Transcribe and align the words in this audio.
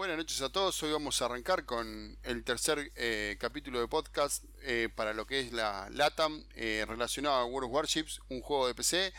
Buenas 0.00 0.16
noches 0.16 0.40
a 0.40 0.48
todos. 0.48 0.82
Hoy 0.82 0.92
vamos 0.92 1.20
a 1.20 1.26
arrancar 1.26 1.66
con 1.66 2.16
el 2.22 2.42
tercer 2.42 2.90
eh, 2.96 3.36
capítulo 3.38 3.80
de 3.80 3.86
podcast 3.86 4.42
eh, 4.62 4.88
para 4.94 5.12
lo 5.12 5.26
que 5.26 5.40
es 5.40 5.52
la 5.52 5.90
LATAM 5.90 6.42
eh, 6.54 6.86
relacionado 6.88 7.36
a 7.36 7.44
World 7.44 7.68
of 7.68 7.74
Warships, 7.74 8.18
un 8.30 8.40
juego 8.40 8.66
de 8.66 8.74
PC. 8.74 9.12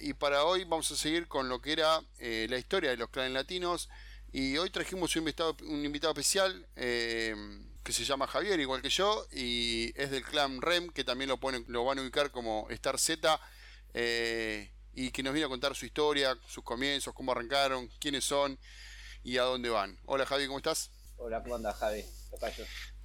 y 0.00 0.14
para 0.14 0.44
hoy 0.44 0.64
vamos 0.64 0.90
a 0.92 0.96
seguir 0.96 1.28
con 1.28 1.50
lo 1.50 1.60
que 1.60 1.72
era 1.72 2.00
la 2.18 2.56
historia 2.56 2.88
de 2.88 2.96
los 2.96 3.10
clanes 3.10 3.34
latinos. 3.34 3.90
Y 4.32 4.56
hoy 4.56 4.70
trajimos 4.70 5.14
un 5.14 5.20
invitado, 5.20 5.54
un 5.60 5.84
invitado 5.84 6.14
especial 6.14 6.66
que 6.74 7.92
se 7.92 8.04
llama 8.04 8.26
Javier, 8.26 8.58
igual 8.58 8.80
que 8.80 8.88
yo, 8.88 9.26
y 9.30 9.92
es 9.94 10.10
del 10.10 10.24
clan 10.24 10.62
REM, 10.62 10.88
que 10.88 11.04
también 11.04 11.28
lo, 11.28 11.36
ponen, 11.36 11.66
lo 11.68 11.84
van 11.84 11.98
a 11.98 12.00
ubicar 12.00 12.30
como 12.30 12.66
Star 12.70 12.98
Z 12.98 13.38
y 13.92 15.10
que 15.10 15.22
nos 15.22 15.34
viene 15.34 15.44
a 15.44 15.50
contar 15.50 15.74
su 15.74 15.84
historia, 15.84 16.34
sus 16.48 16.64
comienzos, 16.64 17.12
cómo 17.12 17.32
arrancaron, 17.32 17.90
quiénes 18.00 18.24
son 18.24 18.58
y 19.26 19.38
a 19.38 19.42
dónde 19.42 19.68
van. 19.68 19.98
Hola 20.06 20.24
Javi, 20.24 20.46
¿cómo 20.46 20.58
estás? 20.58 20.88
Hola, 21.18 21.42
¿cómo 21.42 21.56
andas 21.56 21.74
Javi? 21.76 22.04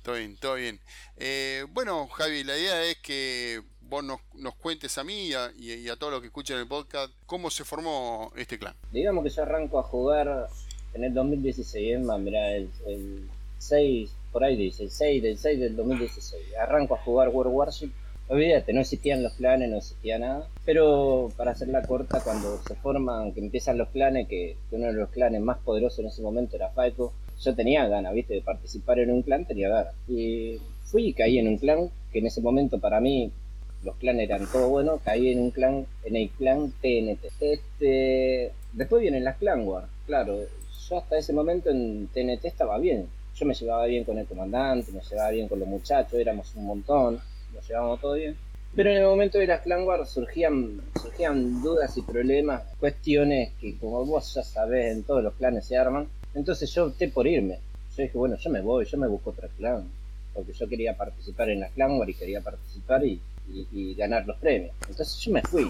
Todo 0.04 0.16
bien, 0.16 0.38
todo 0.38 0.54
bien. 0.54 0.80
Eh, 1.18 1.66
bueno, 1.72 2.08
Javi, 2.10 2.44
la 2.44 2.56
idea 2.56 2.84
es 2.84 2.98
que 2.98 3.64
vos 3.82 4.04
nos, 4.04 4.20
cuentes 4.58 5.00
a 5.00 5.04
mí 5.04 5.32
y 5.58 5.90
a, 5.90 5.96
todos 5.96 6.14
los 6.14 6.22
que 6.22 6.28
escuchan 6.28 6.60
el 6.60 6.68
podcast 6.68 7.12
cómo 7.26 7.50
se 7.50 7.64
formó 7.64 8.32
este 8.36 8.60
clan. 8.60 8.76
Digamos 8.92 9.24
que 9.24 9.32
yo 9.32 9.42
arranco 9.42 9.80
a 9.80 9.84
jugar 9.84 10.48
en 10.94 11.04
el 11.04 11.14
2016, 11.14 11.98
es 11.98 12.06
más, 12.06 12.20
mirá, 12.20 12.52
el, 12.52 12.70
6, 13.58 14.12
por 14.32 14.44
ahí 14.44 14.56
dice, 14.56 14.84
el 14.84 14.92
6 14.92 15.24
del 15.24 15.38
6 15.40 15.60
del 15.60 15.76
2016. 15.76 16.56
Arranco 16.56 16.94
a 16.94 17.00
jugar 17.00 17.30
World 17.30 17.52
Warship 17.52 17.92
olvídate, 18.32 18.72
no 18.72 18.80
existían 18.80 19.24
los 19.24 19.34
clanes, 19.34 19.70
no 19.70 19.78
existía 19.78 20.18
nada. 20.18 20.48
Pero 20.66 21.30
para 21.36 21.52
hacerla 21.52 21.82
corta, 21.82 22.22
cuando 22.24 22.62
se 22.66 22.76
forman, 22.76 23.34
que 23.34 23.42
empiezan 23.42 23.78
los 23.78 23.90
clanes, 23.90 24.28
que, 24.30 24.56
uno 24.72 24.88
de 24.88 24.94
los 24.94 25.10
clanes 25.10 25.42
más 25.42 25.58
poderosos 25.60 26.00
en 26.00 26.08
ese 26.08 26.22
momento 26.22 26.56
era 26.56 26.70
Faiko, 26.70 27.12
yo 27.42 27.56
tenía 27.56 27.88
ganas, 27.88 28.14
viste, 28.14 28.36
de 28.36 28.42
participar 28.42 29.00
en 29.00 29.12
un 29.12 29.22
clan, 29.22 29.46
tenía 29.46 29.68
ganas. 29.68 29.94
Y 30.08 30.60
fui 30.86 31.08
y 31.08 31.14
caí 31.14 31.40
en 31.40 31.50
un 31.50 31.58
clan, 31.58 31.90
que 32.14 32.20
en 32.20 32.28
ese 32.28 32.40
momento 32.40 32.80
para 32.80 33.02
mí 33.02 33.32
los 33.84 33.96
clanes 33.98 34.30
eran 34.30 34.48
todo 34.50 34.70
bueno, 34.70 35.02
caí 35.04 35.32
en 35.32 35.40
un 35.40 35.52
clan, 35.52 35.86
en 36.06 36.16
el 36.16 36.30
clan 36.30 36.72
TNT. 36.82 37.26
Este, 37.42 38.54
después 38.72 39.02
vienen 39.02 39.26
las 39.26 39.38
clan 39.38 39.68
war, 39.68 39.88
claro, 40.06 40.38
yo 40.90 40.98
hasta 40.98 41.18
ese 41.18 41.34
momento 41.34 41.70
en 41.70 42.08
TNT 42.08 42.46
estaba 42.46 42.78
bien. 42.78 43.08
Yo 43.36 43.46
me 43.46 43.54
llevaba 43.54 43.86
bien 43.88 44.04
con 44.06 44.18
el 44.18 44.26
comandante, 44.26 44.92
me 44.92 45.02
llevaba 45.02 45.32
bien 45.32 45.50
con 45.50 45.60
los 45.60 45.68
muchachos, 45.68 46.14
éramos 46.14 46.54
un 46.56 46.66
montón 46.66 47.20
nos 47.54 47.68
llevamos 47.68 48.00
todo 48.00 48.14
bien. 48.14 48.38
Pero 48.74 48.90
en 48.90 48.98
el 48.98 49.04
momento 49.04 49.38
de 49.38 49.48
las 49.48 49.62
Clan 49.62 49.84
Wars 49.84 50.10
surgían, 50.10 50.82
surgían 51.02 51.62
dudas 51.62 51.98
y 51.98 52.02
problemas, 52.04 52.64
cuestiones 52.80 53.52
que 53.60 53.78
como 53.78 54.06
vos 54.06 54.34
ya 54.34 54.44
sabés 54.44 54.96
en 54.96 55.04
todos 55.04 55.22
los 55.22 55.34
clanes 55.34 55.66
se 55.66 55.78
arman. 55.78 56.08
Entonces 56.34 56.74
yo 56.74 56.86
opté 56.86 57.10
por 57.10 57.28
irme. 57.28 57.60
Yo 57.98 58.04
dije, 58.04 58.18
bueno, 58.18 58.38
yo 58.38 58.50
me 58.50 58.62
voy, 58.62 58.86
yo 58.86 58.98
me 58.98 59.08
busco 59.08 59.32
otro 59.32 59.50
clan. 59.58 59.90
Porque 60.34 60.54
yo 60.54 60.70
quería 60.70 60.96
participar 60.96 61.50
en 61.50 61.60
las 61.60 61.72
Clan 61.74 62.00
Wars 62.00 62.12
y 62.12 62.14
quería 62.14 62.40
participar 62.40 63.04
y, 63.06 63.20
ganar 63.96 64.26
los 64.26 64.38
premios. 64.38 64.74
Entonces 64.88 65.18
yo 65.20 65.34
me 65.34 65.42
fui. 65.42 65.70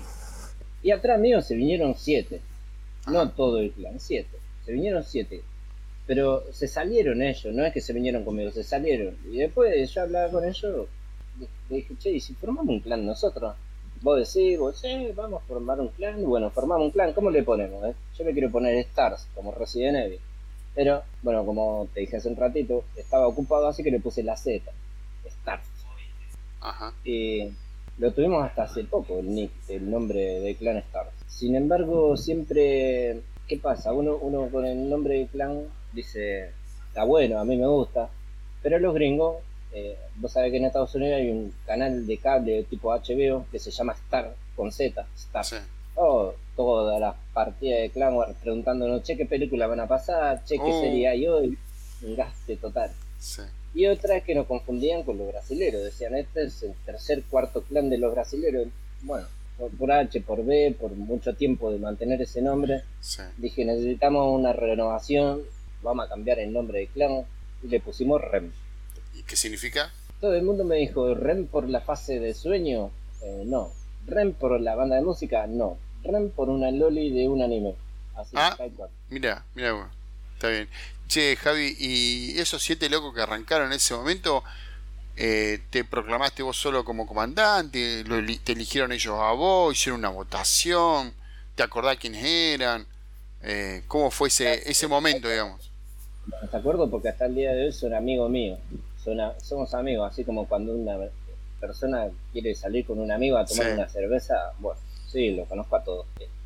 Y 0.83 0.91
atrás 0.91 1.19
mío 1.19 1.41
se 1.41 1.55
vinieron 1.55 1.95
siete. 1.97 2.39
No 3.07 3.31
todo 3.31 3.57
el 3.57 3.71
clan, 3.71 3.99
siete. 3.99 4.37
Se 4.63 4.71
vinieron 4.71 5.03
siete. 5.03 5.41
Pero 6.05 6.43
se 6.51 6.67
salieron 6.67 7.23
ellos, 7.23 7.51
no 7.55 7.65
es 7.65 7.73
que 7.73 7.81
se 7.81 7.93
vinieron 7.93 8.23
conmigo, 8.23 8.51
se 8.51 8.63
salieron. 8.63 9.17
Y 9.31 9.37
después 9.37 9.91
yo 9.91 10.01
hablaba 10.03 10.31
con 10.31 10.45
ellos 10.45 10.87
le 11.39 11.75
dije, 11.75 11.95
che, 11.97 12.11
¿y 12.11 12.19
si 12.19 12.33
formamos 12.33 12.67
un 12.67 12.79
clan 12.79 13.05
nosotros? 13.05 13.55
Vos 14.01 14.17
decís, 14.17 14.57
vos 14.57 14.77
sí, 14.77 15.11
vamos 15.15 15.43
a 15.43 15.45
formar 15.45 15.79
un 15.79 15.89
clan. 15.89 16.23
Bueno, 16.23 16.49
formamos 16.49 16.85
un 16.85 16.91
clan, 16.91 17.13
¿cómo 17.13 17.29
le 17.29 17.43
ponemos? 17.43 17.83
Eh? 17.85 17.93
Yo 18.17 18.23
le 18.23 18.33
quiero 18.33 18.51
poner 18.51 18.75
Stars, 18.75 19.27
como 19.35 19.51
Resident 19.51 19.97
Evil. 19.97 20.19
Pero, 20.73 21.03
bueno, 21.21 21.45
como 21.45 21.87
te 21.93 22.01
dije 22.01 22.17
hace 22.17 22.29
un 22.29 22.35
ratito, 22.35 22.83
estaba 22.95 23.27
ocupado, 23.27 23.67
así 23.67 23.83
que 23.83 23.91
le 23.91 23.99
puse 23.99 24.23
la 24.23 24.37
Z, 24.37 24.71
Stars. 25.25 25.67
Ajá. 26.61 26.93
Y 27.03 27.49
lo 27.97 28.11
tuvimos 28.13 28.43
hasta 28.43 28.63
hace 28.63 28.83
poco, 28.85 29.19
el 29.19 29.33
nick, 29.33 29.51
el 29.67 29.89
nombre 29.89 30.39
de 30.39 30.55
clan 30.55 30.77
Stars. 30.77 31.11
Sin 31.27 31.55
embargo, 31.55 32.17
siempre, 32.17 33.21
¿qué 33.47 33.57
pasa? 33.57 33.93
Uno, 33.93 34.17
uno 34.17 34.47
con 34.49 34.65
el 34.65 34.89
nombre 34.89 35.19
de 35.19 35.27
clan 35.27 35.65
dice, 35.93 36.51
está 36.87 37.03
bueno, 37.03 37.39
a 37.39 37.45
mí 37.45 37.57
me 37.57 37.67
gusta, 37.67 38.09
pero 38.63 38.79
los 38.79 38.93
gringos 38.93 39.37
eh, 39.73 39.97
vos 40.15 40.31
sabés 40.31 40.51
que 40.51 40.57
en 40.57 40.65
Estados 40.65 40.93
Unidos 40.95 41.17
hay 41.17 41.29
un 41.29 41.53
canal 41.65 42.05
de 42.05 42.17
cable 42.17 42.63
tipo 42.63 42.91
HBO 42.91 43.45
que 43.51 43.59
se 43.59 43.71
llama 43.71 43.93
Star, 43.93 44.35
con 44.55 44.71
Z, 44.71 45.05
Star. 45.15 45.45
Oh, 45.95 46.33
todas 46.55 46.99
las 46.99 47.15
partidas 47.33 47.81
de 47.81 47.89
Clan 47.89 48.13
Wars 48.13 48.35
preguntándonos, 48.41 49.03
che, 49.03 49.17
¿qué 49.17 49.25
película 49.25 49.67
van 49.67 49.79
a 49.81 49.87
pasar? 49.87 50.43
Che, 50.45 50.55
¿qué 50.55 50.71
oh. 50.71 50.81
serie 50.81 51.07
hay 51.07 51.27
hoy? 51.27 51.57
Un 52.03 52.15
gaste 52.15 52.57
total. 52.57 52.91
Y 53.73 53.87
otra 53.87 54.17
es 54.17 54.23
que 54.23 54.35
nos 54.35 54.47
confundían 54.47 55.03
con 55.03 55.17
los 55.17 55.27
brasileros. 55.27 55.83
Decían, 55.83 56.15
este 56.15 56.43
es 56.43 56.63
el 56.63 56.73
tercer, 56.85 57.23
cuarto 57.29 57.61
clan 57.61 57.89
de 57.89 57.97
los 57.97 58.13
brasileros. 58.13 58.67
Bueno, 59.03 59.27
por, 59.77 59.91
H, 59.91 60.21
por 60.21 60.43
B, 60.43 60.75
por 60.79 60.91
mucho 60.91 61.33
tiempo 61.35 61.71
de 61.71 61.79
mantener 61.79 62.21
ese 62.21 62.41
nombre, 62.41 62.83
dije, 63.37 63.63
necesitamos 63.63 64.37
una 64.37 64.53
renovación, 64.53 65.41
vamos 65.83 66.05
a 66.05 66.09
cambiar 66.09 66.39
el 66.39 66.51
nombre 66.51 66.79
de 66.79 66.87
clan 66.87 67.23
y 67.63 67.67
le 67.67 67.79
pusimos 67.79 68.21
REM. 68.21 68.51
¿Y 69.21 69.23
qué 69.23 69.35
significa? 69.35 69.91
Todo 70.19 70.33
el 70.33 70.41
mundo 70.41 70.63
me 70.63 70.77
dijo, 70.77 71.13
¿REM 71.13 71.45
por 71.45 71.69
la 71.69 71.79
fase 71.81 72.19
de 72.19 72.33
sueño? 72.33 72.89
Eh, 73.21 73.43
no. 73.45 73.71
¿REM 74.07 74.33
por 74.33 74.59
la 74.59 74.73
banda 74.73 74.95
de 74.95 75.03
música? 75.03 75.45
No. 75.45 75.77
REM 76.03 76.31
por 76.31 76.49
una 76.49 76.71
loli 76.71 77.11
de 77.11 77.27
un 77.27 77.43
anime. 77.43 77.75
Así 78.15 78.31
ah, 78.35 78.57
mira, 79.09 79.45
mira, 79.53 79.89
está 80.33 80.49
bien. 80.49 80.67
Che, 81.07 81.35
Javi, 81.35 81.75
¿y 81.77 82.39
esos 82.39 82.63
siete 82.63 82.89
locos 82.89 83.13
que 83.13 83.21
arrancaron 83.21 83.67
en 83.67 83.73
ese 83.73 83.93
momento, 83.93 84.43
eh, 85.17 85.59
te 85.69 85.83
proclamaste 85.83 86.41
vos 86.41 86.57
solo 86.57 86.83
como 86.83 87.05
comandante? 87.05 88.03
¿Te 88.43 88.51
eligieron 88.53 88.91
ellos 88.91 89.19
a 89.19 89.33
vos? 89.33 89.77
¿Hicieron 89.77 89.99
una 89.99 90.09
votación? 90.09 91.13
¿Te 91.53 91.61
acordás 91.61 91.97
quiénes 91.97 92.25
eran? 92.25 92.87
Eh, 93.43 93.83
¿Cómo 93.87 94.09
fue 94.09 94.29
ese, 94.29 94.67
ese 94.67 94.87
momento, 94.87 95.29
digamos? 95.29 95.69
¿Te 96.49 96.57
acuerdo? 96.57 96.89
Porque 96.89 97.09
hasta 97.09 97.27
el 97.27 97.35
día 97.35 97.51
de 97.51 97.65
hoy 97.65 97.71
son 97.71 97.93
amigos 97.93 98.31
míos 98.31 98.57
somos 99.41 99.73
amigos, 99.73 100.11
así 100.11 100.23
como 100.23 100.47
cuando 100.47 100.73
una 100.73 100.97
persona 101.59 102.09
quiere 102.31 102.55
salir 102.55 102.85
con 102.85 102.99
un 102.99 103.11
amigo 103.11 103.37
a 103.37 103.45
tomar 103.45 103.73
una 103.73 103.89
cerveza, 103.89 104.53
bueno, 104.59 104.79
sí, 105.07 105.31
lo 105.31 105.45
conozco 105.45 105.75
a 105.75 105.83
todos. 105.83 106.05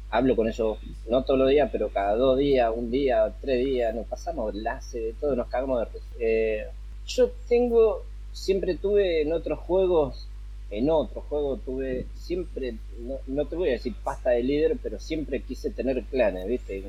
Hablo 0.10 0.36
con 0.36 0.48
ellos, 0.48 0.78
no 1.10 1.24
todos 1.24 1.40
los 1.40 1.50
días, 1.50 1.70
pero 1.72 1.90
cada 1.90 2.16
dos 2.16 2.38
días, 2.38 2.72
un 2.74 2.92
día, 2.92 3.34
tres 3.42 3.66
días, 3.66 3.94
nos 3.94 4.06
pasamos 4.08 4.54
enlace 4.54 5.00
de 5.00 5.14
todo, 5.14 5.36
nos 5.36 5.48
cagamos 5.48 5.88
de 5.92 6.00
eh, 6.20 6.68
yo 7.08 7.32
tengo, 7.48 8.04
siempre 8.32 8.76
tuve 8.76 9.22
en 9.22 9.34
otros 9.34 9.60
juegos, 9.60 10.28
en 10.78 10.90
otros 10.90 11.24
juegos 11.26 11.62
tuve, 11.64 12.06
siempre, 12.16 12.76
no, 13.28 13.46
te 13.46 13.56
voy 13.56 13.70
a 13.70 13.74
decir 13.74 13.96
pasta 14.04 14.32
de 14.32 14.44
líder, 14.44 14.78
pero 14.84 15.00
siempre 15.00 15.42
quise 15.42 15.70
tener 15.72 16.04
clanes, 16.04 16.48
¿viste? 16.48 16.84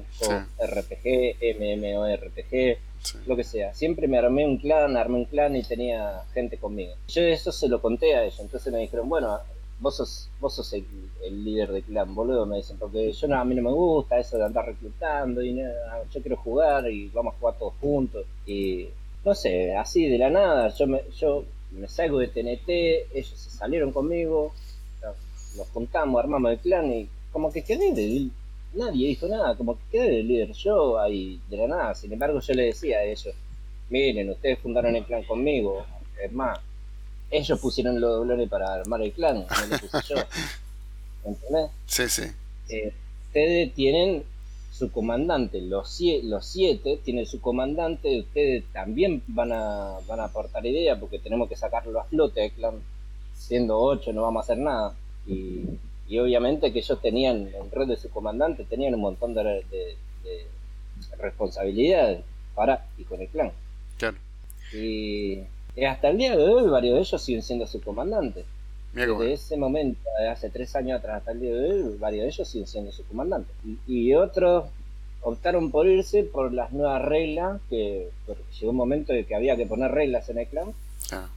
RPG, 0.59 1.37
MMORPG, 1.59 2.79
lo 3.27 3.37
que 3.37 3.45
sea. 3.45 3.75
Siempre 3.75 4.09
me 4.09 4.19
armé 4.19 4.45
un 4.45 4.59
clan, 4.59 4.97
armé 4.97 5.19
un 5.19 5.25
clan 5.27 5.55
y 5.55 5.63
tenía 5.63 6.25
gente 6.35 6.59
conmigo. 6.59 6.95
Yo 7.09 7.23
eso 7.23 7.53
se 7.53 7.69
lo 7.69 7.81
conté 7.81 8.17
a 8.17 8.25
ellos, 8.25 8.41
entonces 8.41 8.73
me 8.73 8.81
dijeron, 8.81 9.09
bueno, 9.09 9.39
vos 9.79 9.97
sos, 9.97 10.29
vos 10.41 10.55
sos 10.55 10.73
el, 10.73 10.85
líder 11.45 11.71
de 11.71 11.83
clan, 11.83 12.13
boludo, 12.13 12.45
me 12.45 12.57
dicen, 12.57 12.79
porque 12.79 13.13
yo 13.13 13.29
no, 13.29 13.39
a 13.39 13.45
mí 13.45 13.55
no 13.55 13.63
me 13.63 13.71
gusta 13.71 14.19
eso 14.19 14.37
de 14.37 14.47
andar 14.47 14.67
reclutando 14.67 15.43
y 15.43 15.53
nada, 15.53 16.03
yo 16.13 16.21
quiero 16.21 16.37
jugar 16.39 16.91
y 16.91 17.09
vamos 17.11 17.35
a 17.35 17.39
jugar 17.39 17.59
todos 17.59 17.75
juntos. 17.81 18.25
Y 18.47 18.89
no 19.25 19.35
sé, 19.35 19.77
así 19.77 20.09
de 20.09 20.19
la 20.19 20.31
nada, 20.31 20.69
yo 20.69 20.87
me, 20.89 21.03
yo 21.17 21.45
me 21.77 21.89
salgo 21.89 22.19
de 22.19 22.29
TNT, 22.29 22.69
ellos 23.15 23.39
se 23.39 23.51
salieron 23.51 23.93
conmigo, 23.93 24.53
nos 25.57 25.69
juntamos, 25.69 26.23
armamos 26.23 26.53
el 26.53 26.59
clan 26.59 26.93
y 26.93 27.09
como 27.33 27.53
que 27.53 27.63
quedé 27.63 27.93
de 27.93 28.29
nadie 28.75 29.09
dijo 29.09 29.27
nada, 29.27 29.57
como 29.57 29.75
que 29.77 29.83
quedé 29.93 30.21
el 30.21 30.29
líder 30.29 30.53
yo 30.53 30.99
ahí 30.99 31.41
de 31.49 31.57
la 31.57 31.69
nada. 31.69 31.95
Sin 31.95 32.13
embargo, 32.13 32.41
yo 32.41 32.55
le 32.55 32.65
decía 32.65 32.99
a 32.99 33.05
ellos, 33.05 33.35
miren, 33.91 34.31
ustedes 34.31 34.59
fundaron 34.59 34.95
el 34.97 35.05
clan 35.05 35.25
conmigo, 35.25 35.84
es 36.23 36.33
más, 36.33 36.61
ellos 37.31 37.59
pusieron 37.59 38.01
los 38.01 38.11
doblones 38.11 38.49
para 38.49 38.75
armar 38.75 39.03
el 39.03 39.13
clan, 39.13 39.47
no 39.49 39.67
lo 39.69 39.79
puse 39.79 39.99
yo. 40.09 40.17
¿Entendés? 41.25 41.71
Sí, 41.87 42.09
sí. 42.09 42.22
Eh, 42.69 42.93
ustedes 43.27 43.75
tienen 43.75 44.25
su 44.77 44.91
comandante, 44.93 45.61
los, 45.61 46.01
los 46.25 46.47
siete 46.47 47.01
tienen 47.05 47.27
su 47.27 47.41
comandante, 47.41 48.21
ustedes 48.21 48.65
también 48.73 49.23
van 49.27 49.53
a, 49.53 49.99
van 50.07 50.21
a 50.21 50.25
aportar 50.25 50.67
ideas 50.67 50.99
porque 50.99 51.19
tenemos 51.19 51.49
que 51.49 51.57
sacarlo 51.57 52.01
a 52.01 52.05
flote 52.05 52.45
el 52.47 52.53
clan. 52.53 52.75
Siendo 53.34 53.78
ocho 53.78 54.13
no 54.13 54.23
vamos 54.23 54.41
a 54.41 54.45
hacer 54.45 54.59
nada. 54.59 54.95
Y 55.27 55.65
y 56.09 56.19
obviamente 56.19 56.73
que 56.73 56.78
ellos 56.78 57.01
tenían, 57.01 57.49
en 57.49 57.71
red 57.71 57.89
de 57.89 57.97
su 57.97 58.11
comandante, 58.11 58.65
tenían 58.65 58.95
un 58.95 59.01
montón 59.01 59.34
de, 59.34 59.65
responsabilidades 61.19 62.25
para 62.55 62.87
y 62.97 63.05
con 63.05 63.21
el 63.21 63.29
clan. 63.29 63.53
Claro. 63.99 64.17
Y, 64.72 65.41
hasta 65.87 66.09
el 66.09 66.19
día 66.19 66.37
de 66.37 66.43
hoy 66.43 66.69
varios 66.71 66.95
de 66.95 67.01
ellos 67.01 67.22
siguen 67.22 67.43
siendo 67.43 67.67
su 67.67 67.81
comandante. 67.81 68.45
Desde 68.97 69.34
ese 69.34 69.57
momento, 69.59 70.01
hace 70.31 70.48
tres 70.48 70.75
años 70.75 70.98
atrás 70.98 71.19
hasta 71.19 71.33
el 71.33 71.41
día 71.41 71.54
de 71.54 71.71
hoy, 71.71 71.97
varios 71.98 72.22
de 72.22 72.28
ellos 72.31 72.48
siguen 72.48 72.66
siendo 72.66 72.93
su 72.93 73.04
comandante. 73.04 73.53
Y, 73.87 74.15
otros, 74.15 74.65
optaron 75.21 75.71
por 75.71 75.87
irse 75.87 76.22
por 76.22 76.51
las 76.54 76.72
nuevas 76.72 77.03
reglas, 77.03 77.60
que 77.69 78.09
llegó 78.59 78.71
un 78.71 78.77
momento 78.77 79.13
de 79.13 79.27
que 79.27 79.34
había 79.34 79.54
que 79.54 79.66
poner 79.66 79.91
reglas 79.91 80.31
en 80.31 80.39
el 80.39 80.47
clan. 80.47 80.72
Ah. 81.13 81.28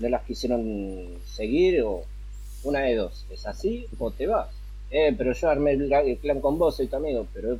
No 0.00 0.08
las 0.08 0.24
quisieron 0.24 1.06
seguir 1.24 1.80
o 1.82 2.02
una 2.64 2.80
de 2.80 2.96
dos, 2.96 3.24
es 3.30 3.46
así 3.46 3.86
o 4.00 4.10
te 4.10 4.26
vas. 4.26 4.48
Eh, 4.90 5.14
pero 5.16 5.32
yo 5.32 5.48
armé 5.48 5.72
el, 5.72 6.18
clan 6.20 6.40
con 6.40 6.58
vos, 6.58 6.76
soy 6.76 6.88
tu 6.88 6.96
amigo, 6.96 7.24
pero 7.32 7.58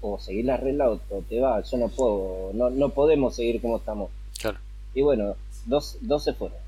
o, 0.00 0.18
seguir 0.20 0.44
las 0.44 0.60
reglas 0.60 1.00
o, 1.10 1.22
te 1.28 1.40
vas, 1.40 1.68
yo 1.68 1.76
no 1.76 1.88
puedo, 1.88 2.52
no, 2.54 2.70
no 2.70 2.90
podemos 2.90 3.34
seguir 3.34 3.60
como 3.60 3.78
estamos. 3.78 4.10
Claro. 4.40 4.58
Y 4.94 5.02
bueno, 5.02 5.34
dos, 5.66 5.98
dos 6.02 6.22
se 6.22 6.34
fueron. 6.34 6.58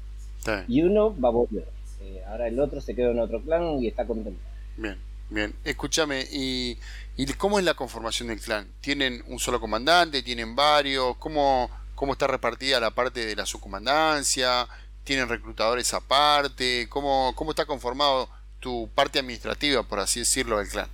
Y 0.69 0.83
uno 0.83 1.15
va 1.21 1.29
a 1.29 1.33
volver. 1.33 1.75
Eh, 2.01 2.23
ahora 2.27 2.49
el 2.49 2.59
otro 2.61 2.81
se 2.81 2.95
quedó 2.95 3.11
en 3.11 3.19
otro 3.19 3.43
clan 3.43 3.83
y 3.83 3.89
está 3.89 4.07
contento. 4.07 4.41
Bien. 4.77 4.97
Bien, 5.29 5.53
escúchame, 5.65 6.25
¿y, 6.31 6.79
¿y 7.17 7.27
cómo 7.33 7.59
es 7.59 7.65
la 7.65 7.75
conformación 7.75 8.29
del 8.29 8.39
clan? 8.39 8.69
¿Tienen 8.81 9.25
un 9.27 9.41
solo 9.41 9.59
comandante? 9.59 10.23
¿Tienen 10.23 10.55
varios? 10.55 11.17
¿Cómo, 11.17 11.69
cómo 11.97 12.13
está 12.13 12.29
repartida 12.29 12.79
la 12.79 12.93
parte 12.93 13.27
de 13.27 13.35
la 13.35 13.45
subcomandancia? 13.45 14.69
¿Tienen 15.03 15.29
reclutadores 15.29 15.93
aparte? 15.95 16.87
¿Cómo, 16.89 17.33
cómo 17.35 17.51
está 17.51 17.65
conformado 17.65 18.29
tu 18.61 18.89
parte 18.95 19.19
administrativa, 19.19 19.83
por 19.83 19.99
así 19.99 20.21
decirlo, 20.21 20.59
del 20.59 20.69
clan? 20.69 20.89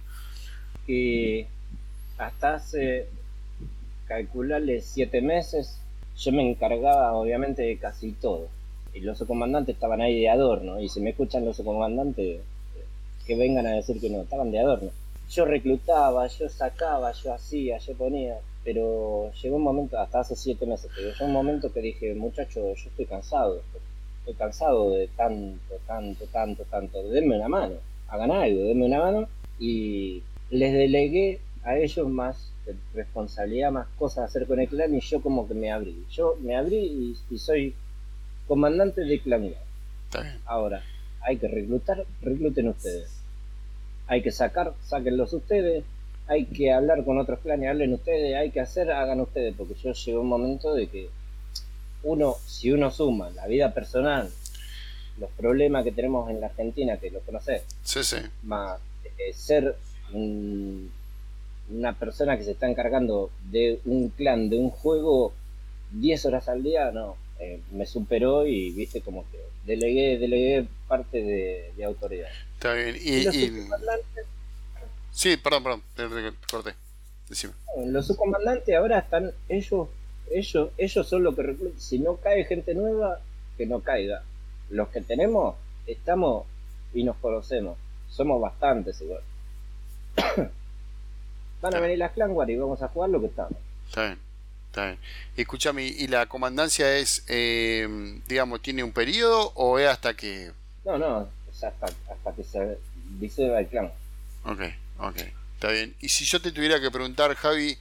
Y 0.87 1.45
hasta 2.17 2.55
hace, 2.55 3.11
calcularle, 4.07 4.81
siete 4.81 5.21
meses, 5.21 5.77
yo 6.17 6.33
me 6.33 6.51
encargaba 6.51 7.13
obviamente 7.13 7.61
de 7.61 7.77
casi 7.77 8.13
todo. 8.13 8.49
Y 8.95 9.01
los 9.01 9.19
subcomandantes 9.19 9.75
estaban 9.75 10.01
ahí 10.01 10.21
de 10.21 10.29
adorno, 10.29 10.81
y 10.81 10.89
si 10.89 11.01
me 11.01 11.11
escuchan 11.11 11.45
los 11.45 11.57
subcomandantes 11.57 12.41
que 13.27 13.37
vengan 13.37 13.67
a 13.67 13.73
decir 13.73 14.01
que 14.01 14.11
no, 14.11 14.23
estaban 14.23 14.51
de 14.51 14.59
adorno. 14.59 14.91
Yo 15.31 15.45
reclutaba, 15.45 16.27
yo 16.27 16.49
sacaba, 16.49 17.13
yo 17.13 17.33
hacía, 17.33 17.79
yo 17.79 17.95
ponía, 17.95 18.39
pero 18.65 19.33
llegó 19.43 19.57
un 19.57 19.63
momento, 19.63 19.99
hasta 19.99 20.21
hace 20.21 20.37
siete 20.37 20.67
meses, 20.67 20.91
pero 20.95 21.13
llegó 21.13 21.25
un 21.25 21.33
momento 21.33 21.73
que 21.73 21.81
dije, 21.81 22.15
muchacho, 22.15 22.75
yo 22.75 22.89
estoy 22.89 23.07
cansado, 23.07 23.63
estoy 24.19 24.35
cansado 24.35 24.91
de 24.91 25.09
tanto, 25.09 25.75
tanto, 25.87 26.27
tanto, 26.27 26.65
tanto, 26.65 27.09
denme 27.09 27.37
una 27.37 27.49
mano, 27.49 27.77
hagan 28.09 28.31
algo, 28.31 28.65
denme 28.65 28.87
una 28.87 28.99
mano, 28.99 29.29
y 29.59 30.23
les 30.51 30.73
delegué 30.73 31.41
a 31.65 31.79
ellos 31.79 32.09
más 32.09 32.53
responsabilidad, 32.95 33.73
más 33.73 33.89
cosas 33.99 34.19
a 34.19 34.25
hacer 34.25 34.47
con 34.47 34.61
el 34.61 34.69
clan, 34.69 34.95
y 34.95 35.01
yo 35.01 35.21
como 35.21 35.49
que 35.49 35.55
me 35.55 35.71
abrí. 35.71 36.05
Yo 36.11 36.37
me 36.41 36.57
abrí 36.57 37.17
y, 37.31 37.39
soy 37.39 37.75
comandante 38.47 39.03
de 39.03 39.21
clan. 39.21 39.55
Ahora, 40.45 40.83
hay 41.21 41.37
que 41.37 41.49
reclutar, 41.49 42.05
recluten 42.21 42.69
ustedes. 42.69 43.11
Hay 44.07 44.23
que 44.23 44.33
sacar, 44.33 44.75
sáquenlos 44.85 45.33
ustedes. 45.33 45.85
Hay 46.27 46.47
que 46.47 46.73
hablar 46.73 47.05
con 47.05 47.19
otros 47.19 47.41
clanes, 47.41 47.69
hablen 47.69 47.95
ustedes. 47.95 48.37
Hay 48.37 48.51
que 48.51 48.61
hacer, 48.61 48.91
hagan 48.91 49.21
ustedes. 49.21 49.55
Porque 49.57 49.75
yo 49.75 49.93
llegó 49.93 50.21
un 50.21 50.29
momento 50.29 50.75
de 50.75 50.89
que 50.89 51.09
uno, 52.03 52.37
si 52.47 52.73
uno 52.73 52.91
suma 52.91 53.31
la 53.31 53.47
vida 53.47 53.73
personal, 53.73 54.29
los 55.19 55.31
problemas 55.31 55.85
que 55.85 55.93
tenemos 55.93 56.31
en 56.31 56.41
la 56.41 56.47
Argentina, 56.47 56.97
que 56.97 57.11
lo 57.11 57.21
conoces, 57.21 57.63
sí, 57.83 58.03
sí. 58.03 58.17
más 58.43 58.81
eh, 59.19 59.33
ser 59.33 59.77
una 60.13 61.93
persona 61.99 62.37
que 62.37 62.45
se 62.45 62.53
está 62.53 62.69
encargando 62.69 63.31
de 63.51 63.81
un 63.85 64.09
clan, 64.09 64.51
de 64.51 64.59
un 64.59 64.71
juego, 64.71 65.33
10 65.93 66.27
horas 66.27 66.49
al 66.49 66.63
día, 66.63 66.91
no, 66.91 67.17
eh, 67.43 67.61
me 67.73 67.87
superó 67.87 68.47
y 68.47 68.71
viste 68.71 69.01
como 69.01 69.29
que 69.31 69.39
delegué, 69.65 70.17
delegué 70.17 70.69
parte 70.87 71.23
de, 71.23 71.85
autoridad. 71.85 72.29
Está 72.55 72.75
bien. 72.75 72.97
Y, 72.97 73.27
Sí, 75.11 75.37
perdón, 75.37 75.83
perdón, 75.97 76.37
te, 76.37 76.47
corté. 76.51 76.75
Decime. 77.29 77.53
Los 77.85 78.07
subcomandantes 78.07 78.75
ahora 78.75 79.01
están, 79.01 79.33
ellos, 79.49 79.89
ellos, 80.31 80.71
ellos 80.79 81.09
son 81.09 81.25
los 81.25 81.35
que 81.35 81.43
reclutan. 81.43 81.81
Si 81.81 81.99
no 81.99 82.17
cae 82.17 82.45
gente 82.45 82.75
nueva, 82.75 83.21
que 83.59 83.67
no 83.67 83.81
caiga. 83.81 84.23
Los 84.71 84.89
que 84.89 85.03
tenemos, 85.03 85.57
estamos 85.87 86.47
y 86.95 87.03
nos 87.03 87.17
conocemos. 87.17 87.77
Somos 88.09 88.41
bastantes 88.41 89.01
igual. 89.01 89.23
Van 91.61 91.75
a 91.75 91.81
venir 91.81 91.99
las 91.99 92.13
clan 92.13 92.31
y 92.49 92.57
vamos 92.57 92.83
a 92.83 92.89
jugar 92.89 93.11
lo 93.11 93.21
que 93.21 93.27
estamos. 93.27 93.59
Está 93.89 94.07
bien. 94.07 94.32
Escúchame, 95.37 95.85
¿y 95.85 96.07
la 96.09 96.27
comandancia 96.27 96.97
es, 96.97 97.25
eh, 97.29 98.21
digamos, 98.27 98.63
tiene 98.63 98.83
un 98.85 98.93
periodo 98.93 99.53
o 99.55 99.79
es 99.79 99.89
hasta 99.89 100.15
que...? 100.15 100.53
No, 100.85 100.99
no, 100.99 101.29
es 101.51 101.65
hasta, 101.65 101.87
hasta 101.87 102.35
que 102.35 102.45
se 102.45 102.79
disuelva 103.19 103.61
el 103.61 103.69
clan. 103.69 103.93
Ok, 104.45 104.61
ok, 104.99 105.17
está 105.55 105.71
bien. 105.71 105.95
Y 106.01 106.09
si 106.09 106.25
yo 106.25 106.41
te 106.41 106.53
tuviera 106.53 106.81
que 106.81 106.91
preguntar, 106.91 107.35
Javi, 107.35 107.79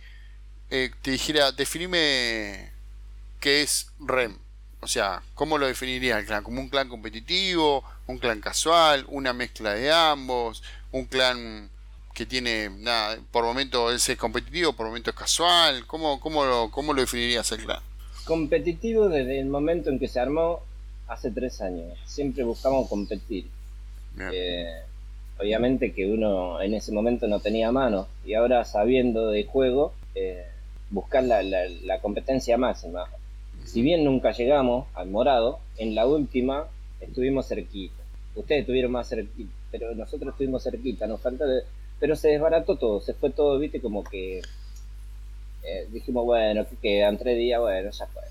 eh, 0.69 0.91
te 1.01 1.11
dijera, 1.11 1.51
definime 1.51 2.71
qué 3.39 3.61
es 3.61 3.87
REM. 3.99 4.37
O 4.81 4.87
sea, 4.87 5.21
¿cómo 5.35 5.57
lo 5.57 5.67
definiría 5.67 6.17
el 6.17 6.25
clan? 6.25 6.43
¿Como 6.43 6.59
un 6.59 6.69
clan 6.69 6.89
competitivo? 6.89 7.83
¿Un 8.07 8.17
clan 8.17 8.41
casual? 8.41 9.05
¿Una 9.09 9.33
mezcla 9.33 9.73
de 9.73 9.91
ambos? 9.91 10.63
¿Un 10.91 11.05
clan 11.05 11.69
que 12.13 12.25
tiene, 12.25 12.69
nada, 12.69 13.17
por 13.31 13.43
momento 13.43 13.91
es 13.91 14.09
competitivo, 14.17 14.73
por 14.73 14.87
momento 14.87 15.09
es 15.09 15.15
casual? 15.15 15.85
¿Cómo, 15.87 16.19
cómo, 16.19 16.45
lo, 16.45 16.69
cómo 16.71 16.93
lo 16.93 17.01
definirías 17.01 17.51
el 17.51 17.63
clan? 17.63 17.81
Competitivo 18.25 19.09
desde 19.09 19.39
el 19.39 19.47
momento 19.47 19.89
en 19.89 19.99
que 19.99 20.07
se 20.07 20.19
armó 20.19 20.61
hace 21.07 21.31
tres 21.31 21.61
años. 21.61 21.97
Siempre 22.05 22.43
buscamos 22.43 22.87
competir. 22.87 23.47
Eh, 24.19 24.65
obviamente 25.39 25.93
que 25.93 26.05
uno 26.05 26.61
en 26.61 26.73
ese 26.73 26.91
momento 26.91 27.27
no 27.27 27.39
tenía 27.39 27.71
mano 27.71 28.07
y 28.25 28.33
ahora 28.33 28.63
sabiendo 28.65 29.29
de 29.29 29.45
juego, 29.45 29.93
eh, 30.15 30.45
buscar 30.89 31.23
la, 31.23 31.41
la, 31.41 31.99
competencia 31.99 32.57
máxima. 32.57 33.05
Si 33.65 33.81
bien 33.81 34.03
nunca 34.03 34.31
llegamos 34.31 34.87
al 34.93 35.09
morado, 35.09 35.59
en 35.77 35.95
la 35.95 36.05
última 36.05 36.67
estuvimos 36.99 37.47
cerquita. 37.47 37.95
Ustedes 38.35 38.61
estuvieron 38.61 38.91
más 38.91 39.09
cerquita, 39.09 39.51
pero 39.71 39.95
nosotros 39.95 40.33
estuvimos 40.33 40.63
cerquita. 40.63 41.07
Nos 41.07 41.21
falta 41.21 41.45
de, 41.45 41.63
pero 42.01 42.15
se 42.15 42.29
desbarató 42.29 42.77
todo, 42.77 42.99
se 42.99 43.13
fue 43.13 43.29
todo, 43.29 43.59
viste, 43.59 43.79
como 43.79 44.03
que 44.03 44.39
eh, 44.39 45.87
dijimos, 45.91 46.25
bueno, 46.25 46.67
que 46.67 46.75
quedan 46.77 47.19
tres 47.19 47.37
días, 47.37 47.61
bueno, 47.61 47.91
ya 47.91 48.07
fue, 48.07 48.23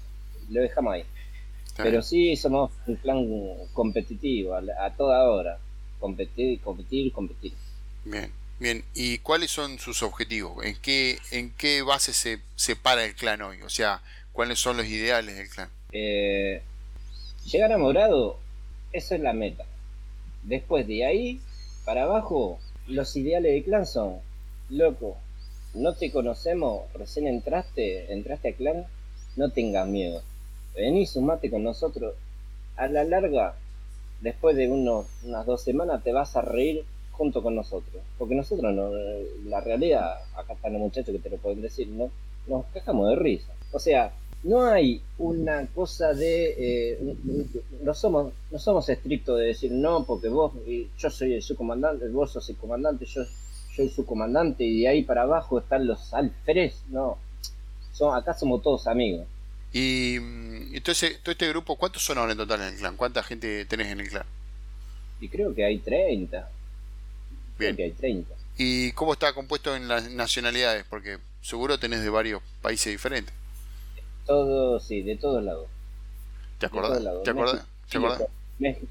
lo 0.51 0.61
dejamos 0.61 0.95
ahí. 0.95 1.05
Pero 1.77 2.03
sí 2.03 2.37
somos 2.37 2.73
un 2.89 2.97
plan 2.97 3.25
competitivo, 3.73 4.55
a, 4.57 4.91
toda 4.91 5.31
hora, 5.31 5.59
competir, 6.01 6.61
competir, 6.61 7.13
competir. 7.13 7.53
Bien, 8.05 8.33
bien, 8.59 8.85
¿y 8.93 9.19
cuáles 9.19 9.53
son 9.53 9.79
sus 9.79 10.03
objetivos? 10.03 10.65
¿En 10.65 10.75
qué, 10.83 11.19
en 11.31 11.51
qué 11.53 11.83
base 11.83 12.13
se, 12.13 12.41
se 12.57 12.75
para 12.75 13.05
el 13.05 13.15
clan 13.15 13.41
hoy? 13.41 13.63
O 13.63 13.71
sea, 13.71 14.03
¿cuáles 14.33 14.59
son 14.59 14.79
los 14.79 14.87
ideales 14.87 15.37
del 15.37 15.49
clan? 15.49 15.71
Eh, 15.93 16.61
llegar 17.47 17.73
a 17.73 17.79
Morado, 17.79 18.37
esa 18.93 19.15
es 19.15 19.21
la 19.21 19.33
meta. 19.33 19.65
Después 20.43 20.89
de 20.89 21.07
ahí, 21.07 21.41
para 21.85 22.03
abajo, 22.03 22.59
los 22.91 23.17
ideales 23.17 23.53
de 23.53 23.63
clan 23.63 23.87
son, 23.87 24.17
loco, 24.69 25.17
no 25.75 25.95
te 25.95 26.11
conocemos, 26.11 26.83
recién 26.95 27.27
entraste, 27.27 28.13
entraste 28.13 28.49
a 28.51 28.55
clan, 28.55 28.87
no 29.37 29.51
tengas 29.51 29.87
miedo. 29.87 30.23
Vení, 30.75 31.07
sumate 31.07 31.51
con 31.51 31.63
nosotros. 31.63 32.15
A 32.77 32.89
la 32.89 33.05
larga, 33.05 33.55
después 34.21 34.57
de 34.57 34.69
unos, 34.69 35.07
unas 35.25 35.47
dos 35.47 35.63
semanas, 35.63 36.03
te 36.03 36.13
vas 36.13 36.37
a 36.37 36.43
reír 36.43 36.85
junto 37.13 37.43
con 37.43 37.55
nosotros. 37.55 38.03
Porque 38.19 38.35
nosotros, 38.35 38.73
no, 38.73 38.91
la 39.47 39.61
realidad, 39.61 40.19
acá 40.35 40.55
están 40.55 40.73
los 40.73 40.83
muchachos 40.83 41.15
que 41.15 41.21
te 41.21 41.31
lo 41.31 41.37
pueden 41.39 41.63
decir, 41.63 41.89
¿no? 41.89 42.11
nos 42.47 42.67
quejamos 42.67 43.09
de 43.11 43.17
risa. 43.17 43.53
O 43.73 43.79
sea, 43.79 44.13
no 44.43 44.65
hay 44.65 45.03
una 45.19 45.67
cosa 45.67 46.15
de 46.15 46.55
eh, 46.59 47.17
no 47.83 47.93
somos 47.93 48.33
no 48.51 48.59
somos 48.59 48.89
estrictos 48.89 49.39
de 49.39 49.47
decir 49.47 49.71
no 49.71 50.05
porque 50.05 50.29
vos 50.29 50.53
yo 50.99 51.11
soy 51.11 51.43
su 51.43 51.55
comandante 51.57 52.09
vos 52.09 52.33
sos 52.33 52.49
el 52.49 52.57
comandante 52.57 53.05
yo 53.05 53.23
soy 53.75 53.89
su 53.91 54.07
comandante 54.07 54.65
y 54.65 54.81
de 54.81 54.89
ahí 54.89 55.03
para 55.03 55.23
abajo 55.23 55.59
están 55.59 55.87
los 55.87 56.13
alférez 56.15 56.75
no. 56.89 57.19
Son 57.93 58.17
acá 58.17 58.33
somos 58.35 58.63
todos 58.63 58.87
amigos. 58.87 59.27
Y 59.73 60.17
mm, 60.21 60.75
entonces 60.75 61.19
todo 61.23 61.33
este 61.33 61.49
grupo 61.49 61.77
cuántos 61.77 62.03
son 62.03 62.19
ahora 62.19 62.33
en 62.33 62.39
total 62.39 62.63
en 62.63 62.69
el 62.69 62.77
clan 62.77 62.97
cuánta 62.97 63.23
gente 63.23 63.65
tenés 63.67 63.89
en 63.89 64.01
el 64.01 64.09
clan 64.09 64.25
y 65.21 65.29
creo 65.29 65.55
que 65.55 65.65
hay 65.65 65.79
30 65.79 66.51
Bien. 67.59 67.75
creo 67.75 67.77
que 67.77 67.83
hay 67.85 67.93
30 67.93 68.35
y 68.57 68.93
cómo 68.93 69.13
está 69.13 69.33
compuesto 69.33 69.77
en 69.77 69.87
las 69.87 70.11
nacionalidades 70.11 70.85
porque 70.89 71.19
seguro 71.43 71.79
tenés 71.79 72.03
de 72.03 72.11
varios 72.11 72.43
países 72.63 72.93
diferentes 72.93 73.35
todo, 74.27 74.81
sí, 74.81 75.03
de 75.03 75.17
todos 75.17 75.43
lados. 75.43 75.69
¿Te 76.59 76.67
acuerdas? 76.67 77.03
¿Te 77.25 77.31
acuerdas? 77.31 77.67
¿Te 77.91 77.99
acuerdas? 77.99 78.29
México, 78.59 78.87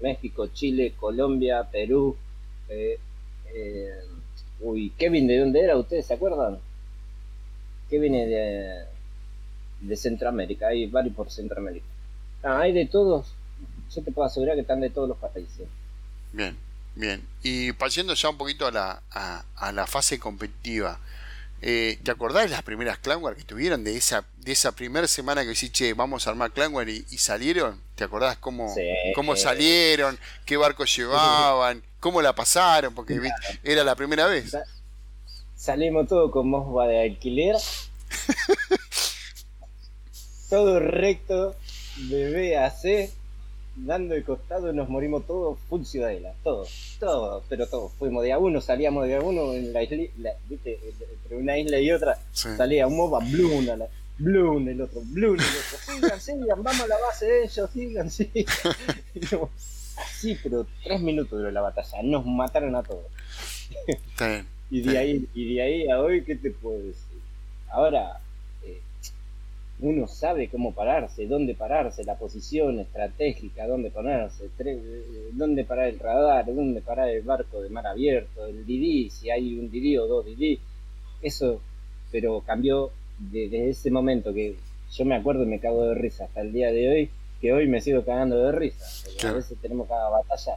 México, 0.00 0.46
Chile, 0.48 0.94
Colombia, 0.98 1.68
Perú. 1.70 2.16
Eh, 2.68 2.98
eh, 3.54 4.00
uy, 4.60 4.90
Kevin, 4.98 5.26
¿de 5.26 5.38
dónde 5.38 5.60
era? 5.60 5.76
¿Ustedes 5.76 6.06
se 6.06 6.14
acuerdan? 6.14 6.58
Kevin 7.88 8.12
de, 8.12 8.84
de 9.80 9.96
Centroamérica, 9.96 10.68
hay 10.68 10.86
varios 10.86 11.14
por 11.14 11.30
Centroamérica. 11.30 11.86
Ah, 12.42 12.60
hay 12.60 12.72
de 12.72 12.86
todos, 12.86 13.34
yo 13.94 14.02
te 14.02 14.12
puedo 14.12 14.26
asegurar 14.26 14.54
que 14.54 14.60
están 14.62 14.80
de 14.80 14.90
todos 14.90 15.08
los 15.08 15.18
países. 15.18 15.66
Bien, 16.32 16.56
bien. 16.94 17.26
Y 17.42 17.72
pasando 17.72 18.14
ya 18.14 18.28
un 18.28 18.38
poquito 18.38 18.66
a 18.66 18.70
la, 18.70 19.02
a, 19.10 19.44
a 19.56 19.72
la 19.72 19.86
fase 19.86 20.20
competitiva, 20.20 21.00
Eh, 21.62 21.98
¿Te 22.02 22.10
acordás 22.10 22.44
de 22.44 22.50
las 22.50 22.62
primeras 22.62 22.98
Clanware 22.98 23.36
que 23.36 23.44
tuvieron? 23.44 23.84
De 23.84 23.96
esa, 23.96 24.24
de 24.38 24.52
esa 24.52 24.72
primera 24.72 25.06
semana 25.06 25.44
que 25.44 25.54
sí, 25.54 25.70
che, 25.70 25.92
vamos 25.92 26.26
a 26.26 26.30
armar 26.30 26.52
Clanware 26.52 26.88
y, 26.88 27.18
salieron. 27.18 27.80
¿Te 27.94 28.04
acordás 28.04 28.38
cómo, 28.38 28.74
cómo 29.14 29.36
salieron? 29.36 30.18
¿Qué 30.46 30.56
barcos 30.56 30.94
llevaban? 30.96 31.82
¿Cómo 32.00 32.22
la 32.22 32.34
pasaron? 32.34 32.94
Porque 32.94 33.20
era 33.62 33.84
la 33.84 33.94
primera 33.94 34.26
vez. 34.26 34.56
Salimos 35.54 36.08
todos 36.08 36.32
con 36.32 36.48
Mosba 36.48 36.86
de 36.86 37.02
alquiler. 37.02 37.56
todo 40.48 40.80
recto, 40.80 41.54
de 41.96 42.30
B 42.30 42.56
a 42.56 42.70
C 42.70 43.12
dando 43.84 44.14
de 44.14 44.22
costado 44.22 44.72
nos 44.72 44.88
morimos 44.88 45.26
todos 45.26 45.58
full 45.68 45.84
ciudadela, 45.84 46.32
todos, 46.42 46.96
todos, 46.98 47.44
pero 47.48 47.66
todos. 47.66 47.92
Fuimos 47.92 48.22
de 48.22 48.32
a 48.32 48.38
uno, 48.38 48.60
salíamos 48.60 49.06
de 49.06 49.16
a 49.16 49.20
uno 49.20 49.54
en 49.54 49.72
la 49.72 49.82
isla, 49.82 50.32
¿viste? 50.48 50.78
entre 51.22 51.36
una 51.36 51.58
isla 51.58 51.78
y 51.78 51.90
otra, 51.92 52.18
salía 52.32 52.86
un 52.86 52.96
MOBA, 52.96 53.20
Bloom, 53.30 53.66
la, 53.66 53.88
Bloom, 54.18 54.68
el 54.68 54.80
otro, 54.82 55.00
Bloom, 55.04 55.36
el 55.36 55.40
otro, 55.40 55.94
sigan, 55.94 56.20
sigan, 56.20 56.62
vamos 56.62 56.82
a 56.82 56.86
la 56.86 56.98
base 56.98 57.26
de 57.26 57.44
ellos, 57.44 57.70
sigan, 57.70 58.10
sigan. 58.10 58.44
Así, 59.96 60.36
pero 60.42 60.66
tres 60.82 61.00
minutos 61.00 61.38
duró 61.38 61.50
la 61.50 61.60
batalla, 61.60 62.02
nos 62.02 62.24
mataron 62.24 62.74
a 62.74 62.82
todos. 62.82 63.04
y 64.70 64.80
de 64.80 64.98
ahí, 64.98 65.28
y 65.34 65.54
de 65.54 65.62
ahí 65.62 65.90
a 65.90 66.00
hoy, 66.00 66.24
¿qué 66.24 66.36
te 66.36 66.50
puedo 66.50 66.78
decir? 66.78 67.20
Ahora, 67.70 68.20
uno 69.82 70.06
sabe 70.06 70.48
cómo 70.48 70.74
pararse, 70.74 71.26
dónde 71.26 71.54
pararse, 71.54 72.04
la 72.04 72.16
posición 72.16 72.80
estratégica, 72.80 73.66
dónde 73.66 73.90
ponerse, 73.90 74.50
dónde 75.32 75.64
parar 75.64 75.88
el 75.88 75.98
radar, 75.98 76.46
dónde 76.46 76.80
parar 76.82 77.08
el 77.08 77.22
barco 77.22 77.62
de 77.62 77.70
mar 77.70 77.86
abierto, 77.86 78.46
el 78.46 78.66
DD, 78.66 79.10
si 79.10 79.30
hay 79.30 79.58
un 79.58 79.70
DD 79.70 79.98
o 79.98 80.06
dos 80.06 80.26
DD. 80.26 80.58
Eso, 81.22 81.60
pero 82.10 82.40
cambió 82.40 82.90
desde 83.18 83.70
ese 83.70 83.90
momento 83.90 84.34
que 84.34 84.56
yo 84.92 85.04
me 85.04 85.16
acuerdo 85.16 85.44
y 85.44 85.46
me 85.46 85.60
cago 85.60 85.84
de 85.84 85.94
risa 85.94 86.24
hasta 86.24 86.40
el 86.40 86.52
día 86.52 86.72
de 86.72 86.88
hoy, 86.88 87.10
que 87.40 87.52
hoy 87.52 87.66
me 87.66 87.80
sigo 87.80 88.04
cagando 88.04 88.36
de 88.36 88.52
risa. 88.52 89.28
A 89.28 89.32
veces 89.32 89.56
tenemos 89.62 89.88
cada 89.88 90.10
batalla. 90.10 90.56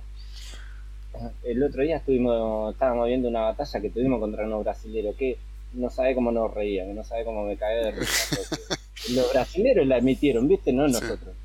El 1.44 1.63
otro 1.63 1.84
día 1.84 1.98
estuvimos, 1.98 2.74
estábamos 2.74 3.08
viendo 3.08 3.30
una 3.30 3.42
batalla 3.42 3.80
que 3.80 3.89
tuvimos 3.89 4.20
contra 4.20 4.46
unos 4.46 4.63
brasileros 4.63 5.15
que 5.15 5.38
no 5.74 5.89
sabe 5.89 6.15
cómo 6.15 6.32
nos 6.32 6.53
reían, 6.53 6.94
no 6.94 7.03
sabe 7.03 7.24
cómo 7.24 7.46
me 7.46 7.56
cagué 7.56 7.86
de 7.86 7.92
risa. 7.92 8.77
Los 9.10 9.31
brasileños 9.31 9.88
la 9.88 9.98
emitieron, 9.98 10.48
¿viste? 10.48 10.72
No 10.72 10.88
nosotros. 10.88 11.36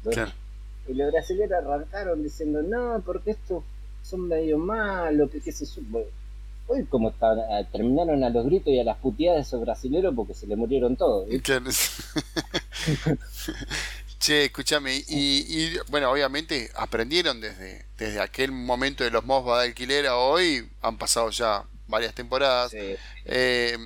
Y 0.86 0.94
los 0.94 1.12
brasileños 1.12 1.52
arrancaron 1.52 2.22
diciendo, 2.22 2.62
no, 2.62 3.02
porque 3.04 3.32
estos 3.32 3.64
son 4.02 4.28
medio 4.28 4.58
malos, 4.58 5.30
que 5.30 5.40
qué 5.40 5.52
sé 5.52 5.66
yo. 5.66 5.82
hoy 6.66 6.84
como 6.84 7.12
ah, 7.20 7.62
terminaron 7.70 8.24
a 8.24 8.30
los 8.30 8.46
gritos 8.46 8.72
y 8.72 8.80
a 8.80 8.84
las 8.84 8.96
puteadas 8.98 9.36
de 9.36 9.42
esos 9.42 9.60
brasileños 9.60 10.14
porque 10.14 10.34
se 10.34 10.46
le 10.46 10.56
murieron 10.56 10.96
todos. 10.96 11.28
che, 14.18 14.46
escúchame, 14.46 15.02
y, 15.08 15.76
bueno, 15.88 16.10
obviamente 16.10 16.70
aprendieron 16.74 17.40
desde, 17.40 17.84
desde 17.98 18.20
aquel 18.20 18.50
momento 18.52 19.04
de 19.04 19.10
los 19.10 19.24
MOSBA 19.24 19.62
de 19.62 19.68
alquiler 19.68 20.06
a 20.06 20.16
hoy, 20.16 20.68
han 20.80 20.96
pasado 20.96 21.30
ya 21.30 21.64
varias 21.86 22.14
temporadas. 22.14 22.72
Eh, 22.74 23.76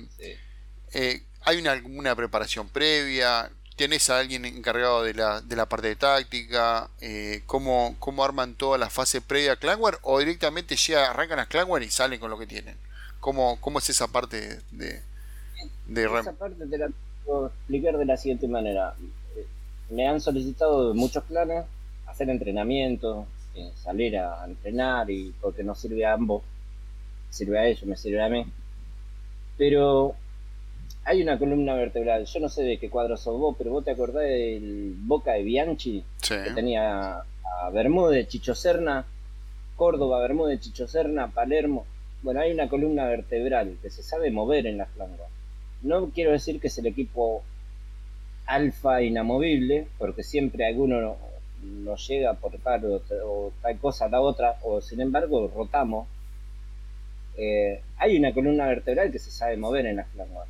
eh, 0.93 1.23
¿Hay 1.45 1.57
una, 1.57 1.73
alguna 1.73 2.15
preparación 2.15 2.69
previa? 2.69 3.51
¿Tenés 3.75 4.09
a 4.09 4.19
alguien 4.19 4.45
encargado 4.45 5.03
de 5.03 5.13
la, 5.15 5.41
de 5.41 5.55
la 5.55 5.67
parte 5.67 5.87
de 5.87 5.95
táctica? 5.95 6.89
Eh, 7.01 7.41
¿cómo, 7.47 7.95
¿Cómo 7.99 8.23
arman 8.23 8.53
toda 8.55 8.77
la 8.77 8.89
fase 8.89 9.19
previa 9.19 9.53
a 9.53 9.55
Clanware? 9.55 9.97
¿O 10.03 10.19
directamente 10.19 10.75
ya 10.75 11.09
arrancan 11.09 11.39
a 11.39 11.47
Clanware 11.47 11.83
y 11.83 11.89
salen 11.89 12.19
con 12.19 12.29
lo 12.29 12.37
que 12.37 12.45
tienen? 12.45 12.77
¿Cómo, 13.19 13.59
cómo 13.61 13.79
es 13.79 13.89
esa 13.89 14.07
parte 14.07 14.59
de, 14.71 15.01
de 15.87 16.03
Esa 16.03 16.33
parte 16.33 16.65
te 16.67 16.77
la 16.77 16.89
puedo 17.25 17.47
explicar 17.47 17.97
de 17.97 18.05
la 18.05 18.17
siguiente 18.17 18.47
manera. 18.47 18.95
Eh, 19.35 19.47
me 19.89 20.07
han 20.07 20.21
solicitado 20.21 20.93
muchos 20.93 21.23
planes 21.23 21.65
hacer 22.05 22.29
entrenamiento, 22.29 23.25
eh, 23.55 23.71
salir 23.75 24.17
a 24.17 24.45
entrenar 24.45 25.09
y 25.09 25.33
porque 25.41 25.63
nos 25.63 25.79
sirve 25.79 26.05
a 26.05 26.13
ambos, 26.13 26.43
sirve 27.29 27.57
a 27.57 27.65
ellos, 27.65 27.85
me 27.85 27.97
sirve 27.97 28.23
a 28.23 28.29
mí. 28.29 28.45
Pero 29.57 30.15
hay 31.05 31.21
una 31.21 31.37
columna 31.37 31.75
vertebral. 31.75 32.25
Yo 32.25 32.39
no 32.39 32.49
sé 32.49 32.63
de 32.63 32.77
qué 32.77 32.89
cuadro 32.89 33.17
sos 33.17 33.37
vos, 33.39 33.55
pero 33.57 33.71
vos 33.71 33.83
te 33.83 33.91
acordás 33.91 34.23
del 34.23 34.95
Boca 34.99 35.33
de 35.33 35.43
Bianchi, 35.43 36.03
que 36.21 36.51
tenía 36.55 37.17
a 37.17 37.69
Bermúdez, 37.71 38.27
Chicho 38.27 38.55
Serna, 38.55 39.05
Córdoba, 39.75 40.19
Bermúdez, 40.19 40.61
Chicho 40.61 40.87
Serna, 40.87 41.27
Palermo. 41.27 41.85
Bueno, 42.21 42.39
hay 42.39 42.53
una 42.53 42.69
columna 42.69 43.05
vertebral 43.05 43.77
que 43.81 43.89
se 43.89 44.01
sabe 44.01 44.31
mover 44.31 44.65
en 44.65 44.77
las 44.77 44.89
flangas. 44.91 45.27
No 45.81 46.09
quiero 46.09 46.31
decir 46.31 46.61
que 46.61 46.67
es 46.67 46.77
el 46.77 46.85
equipo 46.85 47.43
alfa 48.45 49.01
inamovible, 49.01 49.87
porque 49.97 50.23
siempre 50.23 50.65
alguno 50.65 51.17
no, 51.61 51.95
llega 51.95 52.33
por 52.33 52.57
tal 52.59 53.01
o, 53.25 53.51
tal 53.61 53.77
cosa 53.79 54.05
a 54.05 54.09
la 54.09 54.21
otra, 54.21 54.57
o 54.63 54.79
sin 54.79 55.01
embargo 55.01 55.51
rotamos. 55.53 56.07
Eh, 57.35 57.81
hay 57.97 58.15
una 58.17 58.33
columna 58.33 58.67
vertebral 58.67 59.11
que 59.11 59.19
se 59.19 59.31
sabe 59.31 59.57
mover 59.57 59.87
en 59.87 59.97
las 59.97 60.07
flangas 60.09 60.47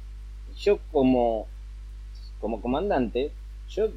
yo 0.58 0.80
como, 0.92 1.48
como 2.40 2.62
comandante, 2.62 3.32
yo 3.70 3.90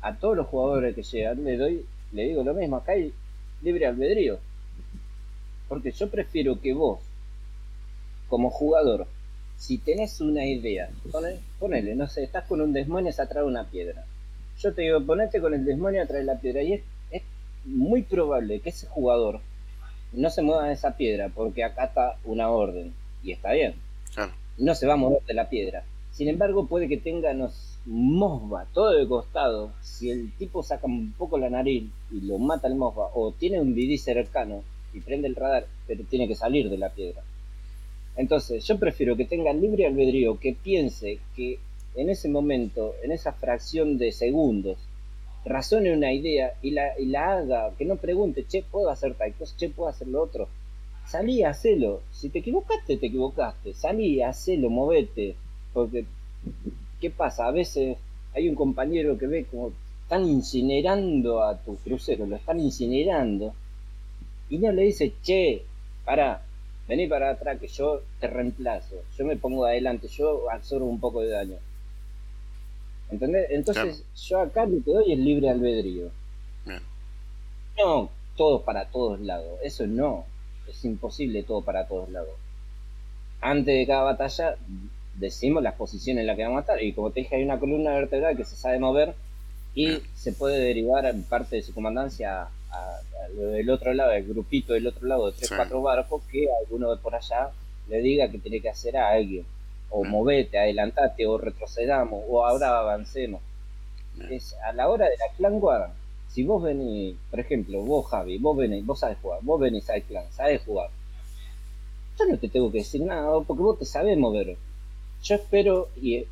a 0.00 0.16
todos 0.16 0.36
los 0.36 0.46
jugadores 0.46 0.94
que 0.94 1.02
llegan 1.02 1.44
le 1.44 1.56
doy, 1.56 1.86
le 2.12 2.24
digo 2.24 2.42
lo 2.42 2.54
mismo, 2.54 2.76
acá 2.76 2.92
hay 2.92 3.12
libre 3.62 3.86
albedrío. 3.86 4.38
Porque 5.68 5.92
yo 5.92 6.10
prefiero 6.10 6.60
que 6.60 6.74
vos, 6.74 7.00
como 8.28 8.50
jugador, 8.50 9.06
si 9.56 9.78
tenés 9.78 10.20
una 10.20 10.44
idea, 10.44 10.90
ponele, 11.58 11.94
no 11.94 12.08
sé, 12.08 12.24
estás 12.24 12.46
con 12.46 12.60
un 12.60 12.72
demonio 12.72 13.10
atrás 13.10 13.44
de 13.44 13.44
una 13.44 13.64
piedra. 13.64 14.04
Yo 14.58 14.74
te 14.74 14.82
digo, 14.82 15.04
ponete 15.04 15.40
con 15.40 15.54
el 15.54 15.64
demonio 15.64 16.02
atrás 16.02 16.18
de 16.18 16.24
la 16.24 16.38
piedra 16.38 16.62
y 16.62 16.74
es, 16.74 16.82
es 17.10 17.22
muy 17.64 18.02
probable 18.02 18.60
que 18.60 18.70
ese 18.70 18.86
jugador 18.86 19.40
no 20.12 20.30
se 20.30 20.42
mueva 20.42 20.66
de 20.66 20.74
esa 20.74 20.96
piedra 20.96 21.30
porque 21.34 21.64
acá 21.64 21.84
está 21.84 22.16
una 22.24 22.50
orden 22.50 22.92
y 23.22 23.32
está 23.32 23.52
bien. 23.52 23.74
No 24.58 24.74
se 24.74 24.86
va 24.86 24.94
a 24.94 24.96
mover 24.96 25.22
de 25.22 25.34
la 25.34 25.48
piedra. 25.48 25.84
Sin 26.12 26.28
embargo, 26.28 26.66
puede 26.66 26.88
que 26.88 26.98
tenga 26.98 27.32
nos 27.32 27.78
mosba 27.86 28.66
todo 28.74 28.90
de 28.92 29.08
costado. 29.08 29.72
Si 29.80 30.10
el 30.10 30.30
tipo 30.32 30.62
saca 30.62 30.86
un 30.86 31.12
poco 31.12 31.38
la 31.38 31.48
nariz 31.48 31.84
y 32.10 32.20
lo 32.20 32.38
mata 32.38 32.68
el 32.68 32.74
mosba, 32.74 33.10
o 33.14 33.32
tiene 33.32 33.60
un 33.60 33.74
DD 33.74 33.96
cercano 33.98 34.62
y 34.92 35.00
prende 35.00 35.26
el 35.26 35.36
radar, 35.36 35.66
pero 35.86 36.04
tiene 36.04 36.28
que 36.28 36.34
salir 36.34 36.68
de 36.68 36.76
la 36.76 36.90
piedra. 36.90 37.22
Entonces, 38.14 38.64
yo 38.66 38.78
prefiero 38.78 39.16
que 39.16 39.24
tenga 39.24 39.54
libre 39.54 39.86
albedrío, 39.86 40.38
que 40.38 40.54
piense 40.54 41.18
que 41.34 41.58
en 41.94 42.10
ese 42.10 42.28
momento, 42.28 42.94
en 43.02 43.10
esa 43.10 43.32
fracción 43.32 43.96
de 43.96 44.12
segundos, 44.12 44.76
razone 45.46 45.94
una 45.94 46.12
idea 46.12 46.52
y 46.60 46.72
la, 46.72 46.98
y 46.98 47.06
la 47.06 47.38
haga, 47.38 47.74
que 47.76 47.86
no 47.86 47.96
pregunte, 47.96 48.44
che, 48.46 48.62
puedo 48.62 48.90
hacer 48.90 49.14
tal 49.14 49.32
cosa, 49.32 49.56
che, 49.56 49.70
puedo 49.70 49.88
hacer 49.88 50.08
lo 50.08 50.22
otro. 50.22 50.48
Salí, 51.06 51.42
hacelo. 51.42 52.02
Si 52.12 52.28
te 52.28 52.40
equivocaste, 52.40 52.98
te 52.98 53.06
equivocaste. 53.06 53.72
Salí, 53.72 54.22
hacelo, 54.22 54.68
movete 54.68 55.36
porque, 55.72 56.04
¿qué 57.00 57.10
pasa? 57.10 57.46
A 57.46 57.50
veces 57.50 57.96
hay 58.34 58.48
un 58.48 58.54
compañero 58.54 59.18
que 59.18 59.26
ve 59.26 59.44
como 59.50 59.72
están 60.02 60.28
incinerando 60.28 61.42
a 61.42 61.56
tu 61.58 61.76
crucero, 61.76 62.26
lo 62.26 62.36
están 62.36 62.60
incinerando, 62.60 63.54
y 64.50 64.58
no 64.58 64.72
le 64.72 64.82
dice, 64.82 65.14
che, 65.22 65.62
para, 66.04 66.42
vení 66.86 67.06
para 67.06 67.30
atrás 67.30 67.58
que 67.58 67.68
yo 67.68 68.02
te 68.20 68.26
reemplazo, 68.26 68.96
yo 69.16 69.24
me 69.24 69.36
pongo 69.36 69.64
adelante, 69.64 70.08
yo 70.08 70.50
absorbo 70.50 70.86
un 70.86 71.00
poco 71.00 71.22
de 71.22 71.30
daño. 71.30 71.56
¿Entendés? 73.10 73.46
Entonces 73.50 74.04
yo 74.26 74.40
acá 74.40 74.64
lo 74.64 74.82
que 74.82 74.90
doy 74.90 75.12
es 75.12 75.18
libre 75.18 75.50
albedrío. 75.50 76.10
No 77.78 78.10
todo 78.36 78.62
para 78.62 78.86
todos 78.86 79.20
lados, 79.20 79.58
eso 79.62 79.86
no, 79.86 80.24
es 80.68 80.84
imposible 80.84 81.42
todo 81.42 81.62
para 81.62 81.86
todos 81.86 82.08
lados. 82.10 82.34
Antes 83.40 83.78
de 83.78 83.86
cada 83.86 84.02
batalla 84.02 84.56
decimos 85.14 85.62
las 85.62 85.74
posiciones 85.74 86.22
en 86.22 86.26
las 86.26 86.36
que 86.36 86.44
vamos 86.44 86.58
a 86.58 86.60
estar. 86.60 86.82
Y 86.82 86.92
como 86.92 87.10
te 87.10 87.20
dije, 87.20 87.36
hay 87.36 87.44
una 87.44 87.58
columna 87.58 87.92
vertebral 87.92 88.36
que 88.36 88.44
se 88.44 88.56
sabe 88.56 88.78
mover 88.78 89.14
y 89.74 90.02
se 90.14 90.32
puede 90.32 90.58
derivar 90.58 91.06
en 91.06 91.22
parte 91.22 91.56
de 91.56 91.62
su 91.62 91.72
comandancia 91.72 92.42
a, 92.42 93.00
del 93.34 93.70
otro 93.70 93.92
lado, 93.94 94.12
el 94.12 94.26
grupito 94.26 94.74
del 94.74 94.86
otro 94.86 95.06
lado 95.06 95.30
de 95.30 95.36
tres, 95.36 95.50
cuatro 95.54 95.80
barcos, 95.82 96.22
que 96.30 96.46
alguno 96.64 96.90
de 96.90 97.00
por 97.00 97.14
allá 97.14 97.50
le 97.88 98.00
diga 98.00 98.28
que 98.28 98.38
tiene 98.38 98.60
que 98.60 98.68
hacer 98.68 98.96
a 98.96 99.10
alguien. 99.10 99.44
O 99.90 100.04
movete, 100.04 100.58
adelantate, 100.58 101.26
o 101.26 101.36
retrocedamos, 101.36 102.24
o 102.28 102.44
ahora 102.46 102.78
avancemos. 102.78 103.42
Es 104.30 104.54
a 104.66 104.72
la 104.72 104.88
hora 104.88 105.06
de 105.06 105.16
la 105.16 105.34
clan 105.36 105.60
guard, 105.60 105.90
si 106.32 106.44
vos 106.44 106.62
venís, 106.62 107.14
por 107.30 107.40
ejemplo, 107.40 107.82
vos 107.82 108.06
Javi, 108.06 108.38
vos 108.38 108.56
venís, 108.56 108.86
vos 108.86 108.98
sabes 108.98 109.18
jugar, 109.20 109.40
vos 109.42 109.60
venís 109.60 109.88
al 109.90 110.02
clan, 110.02 110.24
sabes 110.32 110.62
jugar. 110.62 110.88
Yo 112.18 112.24
no 112.24 112.38
te 112.38 112.48
tengo 112.48 112.72
que 112.72 112.78
decir 112.78 113.02
nada, 113.02 113.38
porque 113.46 113.62
vos 113.62 113.78
te 113.78 113.84
sabés 113.84 114.16
mover 114.16 114.56
yo 115.22 115.34
espero 115.36 115.88
y, 116.00 116.16
eh, 116.16 116.26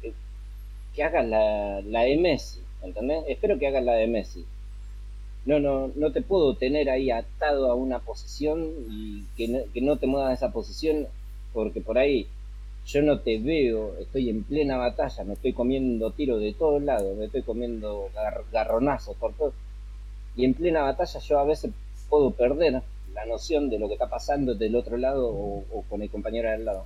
que 0.94 1.02
hagan 1.02 1.30
la, 1.30 1.80
la 1.82 2.02
de 2.02 2.16
Messi, 2.16 2.60
¿entendés? 2.82 3.24
Espero 3.28 3.58
que 3.58 3.66
hagan 3.66 3.86
la 3.86 3.94
de 3.94 4.06
Messi. 4.06 4.44
No, 5.46 5.58
no, 5.58 5.90
no 5.94 6.12
te 6.12 6.20
puedo 6.20 6.54
tener 6.56 6.90
ahí 6.90 7.10
atado 7.10 7.70
a 7.70 7.74
una 7.74 8.00
posición 8.00 8.68
y 8.90 9.24
que 9.36 9.48
no, 9.48 9.60
que 9.72 9.80
no 9.80 9.96
te 9.96 10.06
muevas 10.06 10.34
esa 10.34 10.52
posición 10.52 11.06
porque 11.52 11.80
por 11.80 11.98
ahí 11.98 12.26
yo 12.86 13.02
no 13.02 13.20
te 13.20 13.38
veo, 13.38 13.96
estoy 14.00 14.30
en 14.30 14.42
plena 14.42 14.76
batalla, 14.76 15.24
me 15.24 15.34
estoy 15.34 15.52
comiendo 15.52 16.10
tiros 16.12 16.40
de 16.40 16.52
todos 16.54 16.82
lados, 16.82 17.16
me 17.16 17.26
estoy 17.26 17.42
comiendo 17.42 18.10
garronazos 18.52 19.16
por 19.16 19.32
todo. 19.34 19.52
Y 20.36 20.44
en 20.44 20.54
plena 20.54 20.82
batalla 20.82 21.20
yo 21.20 21.38
a 21.38 21.44
veces 21.44 21.72
puedo 22.08 22.32
perder 22.32 22.82
la 23.14 23.26
noción 23.26 23.70
de 23.70 23.78
lo 23.78 23.88
que 23.88 23.94
está 23.94 24.08
pasando 24.08 24.54
del 24.54 24.76
otro 24.76 24.96
lado 24.96 25.28
o, 25.28 25.84
con 25.88 26.02
el 26.02 26.10
compañero 26.10 26.50
del 26.50 26.64
lado. 26.64 26.84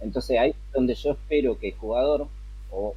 Entonces 0.00 0.38
ahí 0.38 0.50
es 0.50 0.72
donde 0.72 0.94
yo 0.94 1.12
espero 1.12 1.58
que 1.58 1.68
el 1.68 1.74
jugador 1.74 2.28
o, 2.70 2.94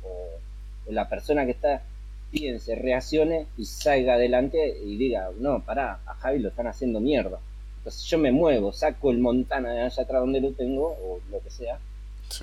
la 0.88 1.08
persona 1.08 1.46
que 1.46 1.52
está 1.52 1.84
piense, 2.32 2.76
reaccione 2.76 3.46
y 3.58 3.66
salga 3.66 4.16
adelante 4.16 4.78
y 4.84 4.98
diga, 4.98 5.30
no, 5.38 5.64
pará, 5.64 6.00
a 6.06 6.16
Javi 6.16 6.40
lo 6.40 6.50
están 6.50 6.68
haciendo 6.68 7.00
mierda. 7.00 7.40
Entonces 7.78 8.04
yo 8.06 8.18
me 8.18 8.32
muevo, 8.32 8.74
saco 8.74 9.12
el 9.12 9.20
Montana 9.20 9.72
de 9.72 9.82
allá 9.82 10.04
atrás 10.04 10.22
donde 10.22 10.42
lo 10.42 10.52
tengo, 10.52 10.88
o 10.88 11.20
lo 11.32 11.42
que 11.42 11.50
sea, 11.50 11.80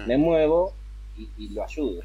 me 0.07 0.17
muevo 0.17 0.75
y, 1.17 1.49
lo 1.49 1.65
ayudo. 1.65 2.03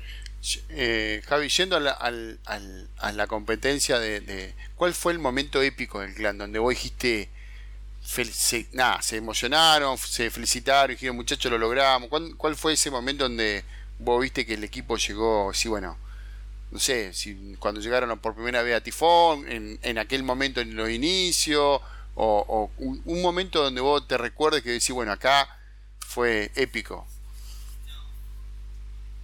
Eh, 0.70 1.22
Javi, 1.25 1.50
yendo 1.50 1.75
a 1.75 1.79
la, 1.79 1.91
a 1.91 3.12
la 3.12 3.27
competencia 3.27 4.00
de, 4.00 4.53
¿Cuál 4.75 4.93
fue 4.93 5.13
el 5.13 5.20
momento 5.20 5.62
épico 5.62 6.00
del 6.00 6.13
clan 6.13 6.38
donde 6.38 6.60
vos 6.60 6.72
dijiste... 6.72 7.29
Se, 8.12 9.18
emocionaron, 9.18 9.98
se 9.98 10.30
felicitaron, 10.30 10.91
dijeron 10.91 11.15
muchachos 11.15 11.51
lo 11.51 11.58
logramos. 11.58 12.10
¿Cuál, 12.38 12.56
fue 12.56 12.74
ese 12.74 12.91
momento 12.91 13.24
donde 13.24 13.63
vos 14.00 14.22
viste 14.22 14.46
que 14.46 14.56
el 14.56 14.63
equipo 14.63 14.98
llegó, 14.98 15.53
sí, 15.53 15.70
bueno, 15.70 15.98
no 16.72 16.80
sé, 16.80 17.13
si 17.13 17.56
cuando 17.60 17.80
llegaron 17.80 18.20
por 18.20 18.36
primera 18.36 18.62
vez 18.63 18.75
a 18.75 18.82
Tifón, 18.82 19.50
en, 19.50 19.80
en 19.82 19.98
aquel 19.98 20.24
momento 20.24 20.60
en 20.60 20.75
los 20.75 20.89
inicios, 20.89 21.82
o, 22.15 22.70
un, 22.77 23.22
momento 23.22 23.63
donde 23.63 23.82
vos 23.82 24.08
te 24.08 24.18
recuerdes 24.18 24.62
que 24.62 24.72
decís, 24.72 24.91
bueno, 24.91 25.12
acá 25.12 25.48
fue 26.00 26.51
épico 26.56 27.08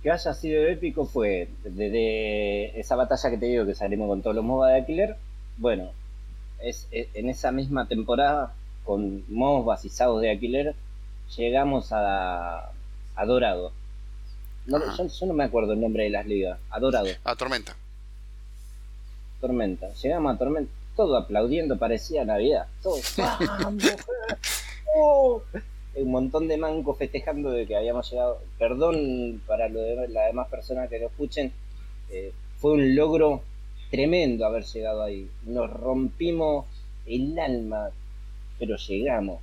que 0.01 0.11
haya 0.11 0.33
sido 0.33 0.65
épico 0.67 1.05
fue 1.05 1.49
desde 1.63 2.79
esa 2.79 2.95
batalla 2.95 3.29
que 3.31 3.37
te 3.37 3.47
digo 3.47 3.65
que 3.65 3.75
salimos 3.75 4.07
con 4.07 4.21
todos 4.21 4.35
los 4.35 4.45
MOBA 4.45 4.69
de 4.69 4.75
alquiler. 4.77 5.17
Bueno, 5.57 5.91
es, 6.59 6.87
en 6.91 7.29
esa 7.29 7.51
misma 7.51 7.87
temporada, 7.87 8.53
con 8.87 9.25
y 9.83 9.89
SAOs 9.89 10.21
de 10.21 10.31
alquiler, 10.31 10.73
llegamos 11.35 11.91
a, 11.91 12.71
a 13.15 13.25
Dorado. 13.25 13.73
No, 14.65 14.79
yo, 14.79 15.25
no 15.27 15.33
me 15.33 15.43
acuerdo 15.43 15.73
el 15.73 15.81
nombre 15.81 16.05
de 16.05 16.09
las 16.09 16.25
ligas. 16.25 16.57
A 16.69 16.79
Dorado. 16.79 17.09
A 17.25 17.35
Tormenta. 17.35 17.75
Tormenta. 19.41 19.93
Llegamos 19.93 20.33
a 20.33 20.37
Tormenta. 20.37 20.71
Todo 20.95 21.17
aplaudiendo, 21.17 21.77
parecía 21.77 22.23
Navidad. 22.23 22.67
Todo. 22.81 22.95
¡Oh! 24.95 25.41
un 25.95 26.11
montón 26.11 26.47
de 26.47 26.57
mancos 26.57 26.97
festejando 26.97 27.51
de 27.51 27.67
que 27.67 27.75
habíamos 27.75 28.09
llegado. 28.09 28.39
Perdón 28.57 29.41
para 29.45 29.67
lo 29.67 29.81
de 29.81 30.07
las 30.07 30.27
demás 30.27 30.47
personas 30.47 30.89
que 30.89 30.99
lo 30.99 31.07
escuchen. 31.07 31.51
Eh, 32.09 32.31
fue 32.59 32.71
un 32.71 32.95
logro 32.95 33.41
tremendo 33.91 34.45
haber 34.45 34.63
llegado 34.63 35.03
ahí. 35.03 35.29
Nos 35.45 35.69
rompimos 35.69 36.65
el 37.05 37.37
alma, 37.37 37.89
pero 38.59 38.77
llegamos. 38.77 39.41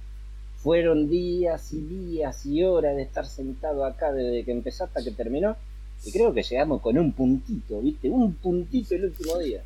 Fueron 0.57 1.11
días 1.11 1.73
y 1.73 1.81
días 1.81 2.47
y 2.47 2.63
horas 2.65 2.97
de 2.97 3.03
estar 3.03 3.27
sentado 3.27 3.85
acá 3.85 4.13
desde 4.13 4.45
que 4.45 4.53
empezó 4.53 4.85
hasta 4.85 5.03
que 5.05 5.11
terminó. 5.11 5.57
Y 6.05 6.13
creo 6.13 6.33
que 6.33 6.43
llegamos 6.43 6.81
con 6.81 6.99
un 6.99 7.13
puntito, 7.13 7.81
¿viste? 7.81 8.09
Un 8.09 8.35
puntito 8.35 8.95
el 8.95 9.07
último 9.07 9.39
día. 9.39 9.63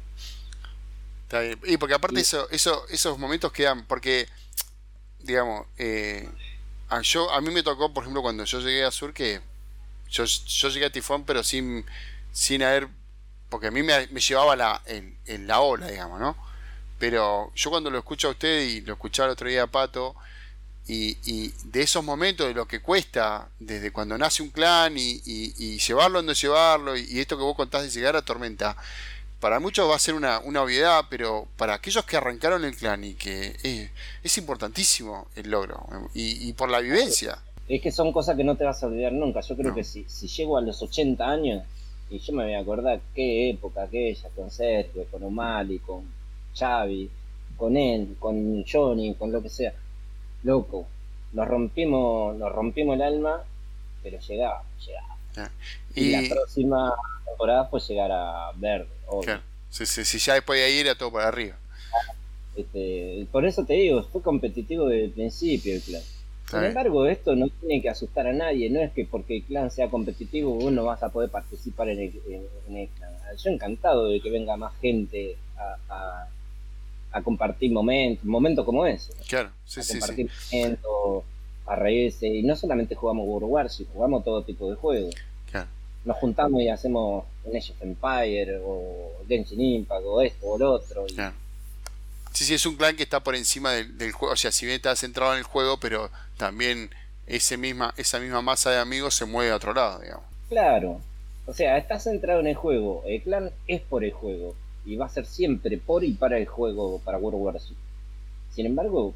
Está 1.22 1.40
bien. 1.40 1.58
Y 1.64 1.76
porque 1.76 1.94
aparte 1.94 2.20
eso, 2.20 2.48
eso, 2.50 2.86
esos 2.88 3.18
momentos 3.18 3.52
quedan, 3.52 3.84
porque, 3.86 4.26
digamos, 5.20 5.66
eh, 5.78 6.28
a, 6.88 7.02
yo, 7.02 7.30
a 7.30 7.40
mí 7.40 7.50
me 7.50 7.62
tocó, 7.62 7.92
por 7.92 8.04
ejemplo, 8.04 8.22
cuando 8.22 8.44
yo 8.44 8.60
llegué 8.60 8.84
a 8.84 8.90
Sur, 8.90 9.12
que 9.12 9.40
yo, 10.10 10.24
yo 10.24 10.68
llegué 10.68 10.86
a 10.86 10.92
Tifón, 10.92 11.24
pero 11.24 11.42
sin, 11.42 11.84
sin 12.32 12.62
haber. 12.62 12.88
Porque 13.50 13.68
a 13.68 13.70
mí 13.70 13.82
me, 13.82 14.06
llevaba 14.06 14.56
la, 14.56 14.82
en, 14.86 15.46
la 15.46 15.60
ola, 15.60 15.86
digamos, 15.86 16.20
¿no? 16.20 16.36
Pero 16.98 17.52
yo 17.54 17.70
cuando 17.70 17.90
lo 17.90 17.98
escucho 17.98 18.28
a 18.28 18.30
usted 18.32 18.62
y 18.62 18.80
lo 18.80 18.94
escuchaba 18.94 19.28
el 19.28 19.32
otro 19.32 19.48
día 19.48 19.64
a 19.64 19.66
Pato, 19.66 20.14
y, 20.88 21.18
y, 21.26 21.52
de 21.64 21.82
esos 21.82 22.02
momentos, 22.02 22.48
de 22.48 22.54
lo 22.54 22.66
que 22.66 22.80
cuesta, 22.80 23.48
desde 23.60 23.92
cuando 23.92 24.16
nace 24.16 24.42
un 24.42 24.48
clan 24.48 24.96
y, 24.96 25.20
y, 25.26 25.78
llevarlo, 25.78 26.22
no 26.22 26.32
llevarlo, 26.32 26.96
y, 26.96 27.20
esto 27.20 27.36
que 27.36 27.42
vos 27.42 27.54
contás 27.54 27.82
de 27.82 27.90
llegar 27.90 28.16
a 28.16 28.22
Tormenta, 28.22 28.74
para 29.38 29.60
muchos 29.60 29.88
va 29.88 29.96
a 29.96 29.98
ser 29.98 30.14
una, 30.14 30.40
una 30.40 30.62
obviedad, 30.62 31.04
pero 31.10 31.46
para 31.58 31.74
aquellos 31.74 32.04
que 32.06 32.16
arrancaron 32.16 32.64
el 32.64 32.74
clan 32.74 33.04
y 33.04 33.14
que 33.14 33.90
es, 34.22 34.38
importantísimo 34.38 35.28
el 35.36 35.50
logro 35.50 35.86
y, 36.14 36.52
por 36.54 36.70
la 36.70 36.80
vivencia. 36.80 37.38
Es 37.68 37.82
que 37.82 37.92
son 37.92 38.10
cosas 38.10 38.34
que 38.36 38.44
no 38.44 38.56
te 38.56 38.64
vas 38.64 38.82
a 38.82 38.86
olvidar 38.86 39.12
nunca. 39.12 39.42
Yo 39.42 39.56
creo 39.56 39.74
que 39.74 39.84
si, 39.84 40.04
si 40.08 40.26
llego 40.26 40.56
a 40.56 40.62
los 40.62 40.82
80 40.82 41.24
años 41.24 41.62
y 42.10 42.18
yo 42.18 42.32
me 42.32 42.44
voy 42.44 42.54
a 42.54 42.60
acordar 42.60 43.00
qué 43.14 43.50
época 43.50 43.82
aquella, 43.82 44.30
con 44.34 44.50
Sergio, 44.50 45.04
con 45.10 45.22
O'Malley, 45.22 45.78
con 45.80 46.17
Xavi, 46.54 47.10
con 47.56 47.76
él, 47.76 48.16
con 48.18 48.64
Johnny, 48.64 49.14
con 49.14 49.32
lo 49.32 49.42
que 49.42 49.48
sea. 49.48 49.72
Loco, 50.42 50.86
nos 51.32 51.48
rompimos, 51.48 52.36
nos 52.36 52.52
rompimos 52.52 52.96
el 52.96 53.02
alma, 53.02 53.42
pero 54.02 54.18
llegaba, 54.20 54.62
llegaba. 54.86 55.50
Y, 55.94 56.10
la 56.12 56.34
próxima 56.34 56.94
temporada 57.24 57.64
fue 57.66 57.80
llegar 57.80 58.10
a 58.12 58.52
Verde 58.56 58.88
si, 59.70 60.18
ya 60.18 60.34
después 60.34 60.58
de 60.58 60.66
ahí 60.66 60.78
era 60.78 60.94
todo 60.94 61.12
para 61.12 61.28
arriba. 61.28 61.56
Este, 62.56 63.26
por 63.30 63.44
eso 63.44 63.64
te 63.64 63.74
digo, 63.74 64.02
fue 64.04 64.22
competitivo 64.22 64.86
desde 64.86 65.04
el 65.04 65.10
principio 65.12 65.74
el 65.74 65.82
clan. 65.82 66.02
Sin 66.48 66.64
embargo, 66.64 67.06
esto 67.06 67.36
no 67.36 67.46
tiene 67.60 67.82
que 67.82 67.90
asustar 67.90 68.26
a 68.26 68.32
nadie, 68.32 68.70
no 68.70 68.80
es 68.80 68.90
que 68.92 69.04
porque 69.04 69.36
el 69.36 69.42
clan 69.44 69.70
sea 69.70 69.90
competitivo 69.90 70.54
vos 70.54 70.72
no 70.72 70.84
vas 70.84 71.02
a 71.02 71.10
poder 71.10 71.30
participar 71.30 71.90
en 71.90 72.00
el, 72.00 72.10
clan. 72.96 73.12
Yo 73.36 73.50
encantado 73.50 74.06
de 74.06 74.20
que 74.20 74.30
venga 74.30 74.56
más 74.56 74.72
gente 74.80 75.36
a, 75.56 75.76
a, 75.94 76.28
compartir 77.22 77.72
momentos, 77.72 78.24
momentos 78.24 78.64
como 78.64 78.86
ese. 78.86 79.12
Claro, 79.28 79.50
sí, 79.64 79.80
a 79.80 79.84
compartir 79.86 80.30
momentos, 80.52 81.24
a 81.66 81.76
reírse, 81.76 82.28
y 82.28 82.42
no 82.42 82.56
solamente 82.56 82.94
jugamos 82.94 83.26
World 83.26 83.48
War, 83.48 83.70
sino 83.70 83.90
jugamos 83.92 84.24
todo 84.24 84.42
tipo 84.42 84.70
de 84.70 84.76
juegos. 84.76 85.14
Claro 85.50 85.68
nos 86.08 86.16
juntamos 86.16 86.62
y 86.62 86.68
hacemos 86.68 87.24
un 87.44 87.56
Age 87.56 87.72
of 87.72 87.82
Empire 87.82 88.60
o 88.64 89.12
Genshin 89.28 89.60
Impact 89.60 90.04
o 90.06 90.22
esto 90.22 90.46
o 90.46 90.58
lo 90.58 90.72
otro. 90.72 91.06
Y... 91.06 91.14
Sí, 92.32 92.44
sí, 92.44 92.54
es 92.54 92.66
un 92.66 92.76
clan 92.76 92.96
que 92.96 93.02
está 93.02 93.20
por 93.20 93.36
encima 93.36 93.72
del, 93.72 94.12
juego. 94.12 94.32
O 94.32 94.36
sea, 94.36 94.50
si 94.50 94.64
bien 94.64 94.76
está 94.76 94.96
centrado 94.96 95.32
en 95.32 95.38
el 95.38 95.44
juego, 95.44 95.78
pero 95.78 96.10
también 96.36 96.90
ese 97.26 97.56
misma, 97.56 97.92
esa 97.96 98.20
misma 98.20 98.42
masa 98.42 98.70
de 98.70 98.78
amigos 98.78 99.14
se 99.14 99.26
mueve 99.26 99.50
a 99.50 99.56
otro 99.56 99.74
lado, 99.74 100.00
digamos. 100.00 100.24
Claro. 100.48 101.00
O 101.46 101.52
sea, 101.52 101.76
está 101.78 101.98
centrado 101.98 102.40
en 102.40 102.46
el 102.46 102.54
juego. 102.54 103.02
El 103.06 103.22
clan 103.22 103.50
es 103.66 103.82
por 103.82 104.02
el 104.02 104.12
juego. 104.12 104.54
Y 104.88 104.96
va 104.96 105.06
a 105.06 105.10
ser 105.10 105.26
siempre 105.26 105.76
por 105.78 106.02
y 106.02 106.12
para 106.12 106.38
el 106.38 106.46
juego, 106.46 106.98
para 107.04 107.18
World 107.18 107.40
War 107.40 107.60
Z. 107.60 107.74
Sin 108.50 108.66
embargo, 108.66 109.14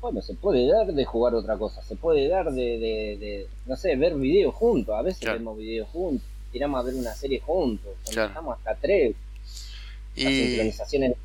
bueno, 0.00 0.22
se 0.22 0.34
puede 0.34 0.66
dar 0.68 0.86
de 0.92 1.04
jugar 1.04 1.34
otra 1.34 1.58
cosa, 1.58 1.82
se 1.82 1.96
puede 1.96 2.28
dar 2.28 2.52
de, 2.52 2.78
de, 2.78 3.48
no 3.66 3.76
sé, 3.76 3.96
ver 3.96 4.14
videos 4.14 4.54
juntos, 4.54 4.94
a 4.94 5.02
veces 5.02 5.28
vemos 5.28 5.58
videos 5.58 5.88
juntos, 5.88 6.26
tiramos 6.52 6.80
a 6.80 6.84
ver 6.84 6.94
una 6.94 7.14
serie 7.14 7.40
juntos, 7.40 7.90
estamos 8.08 8.56
hasta 8.58 8.76
tres. 8.76 9.16
Y... 10.14 10.24
sincronizaciones. 10.24 11.16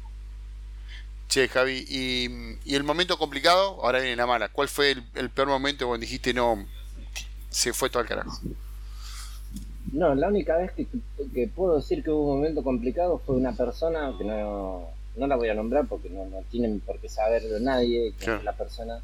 Che, 1.27 1.47
Javi, 1.47 1.86
y, 1.88 2.75
el 2.75 2.84
momento 2.84 3.17
complicado, 3.17 3.79
ahora 3.84 3.99
viene 3.99 4.15
la 4.15 4.27
mala, 4.27 4.49
¿cuál 4.49 4.67
fue 4.67 4.95
el, 5.15 5.29
peor 5.29 5.47
momento 5.47 5.88
cuando 5.88 6.01
dijiste 6.01 6.34
no, 6.34 6.65
se 7.49 7.73
fue 7.73 7.89
todo 7.89 8.01
al 8.01 8.08
carajo? 8.08 8.39
No, 9.93 10.13
la 10.15 10.27
única 10.27 10.58
vez 10.58 10.71
que, 10.73 10.86
que 11.34 11.47
puedo 11.47 11.77
decir 11.77 12.03
que 12.03 12.12
hubo 12.12 12.34
un 12.34 12.38
momento 12.38 12.63
complicado 12.63 13.19
fue 13.19 13.36
una 13.36 13.53
persona 13.53 14.13
que 14.17 14.25
no 14.25 14.89
no 15.15 15.27
la 15.27 15.36
voy 15.36 15.49
a 15.49 15.53
nombrar 15.53 15.86
porque 15.88 16.10
no, 16.10 16.25
no 16.25 16.41
tienen 16.49 16.79
por 16.79 16.99
qué 16.99 17.10
saberlo 17.10 17.60
nadie, 17.60 18.13
que 18.19 18.36
es 18.36 18.43
la 18.43 18.53
persona 18.53 18.99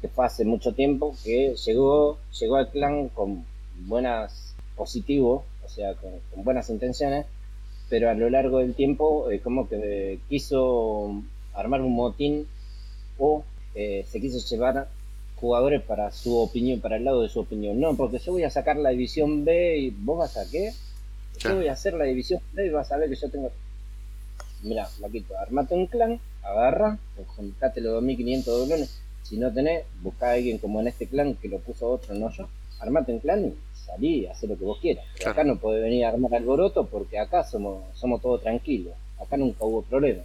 que 0.00 0.08
fue 0.08 0.26
hace 0.26 0.44
mucho 0.44 0.74
tiempo, 0.74 1.14
que 1.24 1.54
llegó, 1.54 2.18
llegó 2.38 2.56
al 2.56 2.70
clan 2.70 3.08
con 3.08 3.44
buenas, 3.86 4.54
positivos, 4.76 5.44
o 5.64 5.68
sea, 5.68 5.94
con, 5.94 6.12
buenas 6.44 6.68
intenciones, 6.70 7.26
pero 7.88 8.10
a 8.10 8.14
lo 8.14 8.28
largo 8.28 8.58
del 8.58 8.74
tiempo 8.74 9.30
eh, 9.30 9.40
como 9.40 9.68
que 9.68 10.18
quiso 10.28 11.22
armar 11.52 11.80
un 11.80 11.94
motín 11.94 12.46
o 13.18 13.44
eh, 13.74 14.04
se 14.08 14.20
quiso 14.20 14.38
llevar 14.38 14.88
jugadores 15.36 15.82
para 15.82 16.10
su 16.12 16.36
opinión, 16.38 16.80
para 16.80 16.96
el 16.96 17.04
lado 17.04 17.22
de 17.22 17.28
su 17.28 17.40
opinión. 17.40 17.80
No, 17.80 17.96
porque 17.96 18.18
yo 18.18 18.32
voy 18.32 18.44
a 18.44 18.50
sacar 18.50 18.76
la 18.76 18.90
división 18.90 19.44
B 19.44 19.78
y 19.78 19.90
vos 19.90 20.18
vas 20.18 20.36
a 20.36 20.50
qué? 20.50 20.72
Yo 21.38 21.56
voy 21.56 21.68
a 21.68 21.72
hacer 21.72 21.94
la 21.94 22.04
división 22.04 22.40
B 22.52 22.66
y 22.66 22.70
vas 22.70 22.90
a 22.92 22.96
ver 22.96 23.08
que 23.08 23.16
yo 23.16 23.28
tengo 23.30 23.50
mira, 24.64 24.86
Flaquito, 24.86 25.38
armate 25.38 25.74
un 25.74 25.86
clan, 25.86 26.20
agarra, 26.42 26.98
juntate 27.36 27.80
los 27.80 27.92
2500 27.94 28.60
doblones. 28.60 29.00
Si 29.22 29.36
no 29.36 29.52
tenés, 29.52 29.84
busca 30.02 30.30
a 30.30 30.32
alguien 30.32 30.58
como 30.58 30.80
en 30.80 30.88
este 30.88 31.06
clan 31.06 31.34
que 31.34 31.48
lo 31.48 31.58
puso 31.58 31.88
otro, 31.88 32.14
no 32.14 32.30
yo. 32.30 32.48
Armate 32.80 33.12
un 33.12 33.20
clan 33.20 33.44
y 33.44 33.54
salí, 33.74 34.26
haz 34.26 34.42
lo 34.42 34.58
que 34.58 34.64
vos 34.64 34.78
quieras. 34.80 35.04
acá 35.24 35.44
no 35.44 35.56
puede 35.56 35.80
venir 35.80 36.04
a 36.04 36.08
armar 36.10 36.34
alboroto 36.34 36.86
porque 36.86 37.18
acá 37.18 37.44
somos, 37.44 37.84
somos 37.96 38.20
todos 38.20 38.42
tranquilos. 38.42 38.94
Acá 39.18 39.36
nunca 39.36 39.64
hubo 39.64 39.82
problema. 39.82 40.22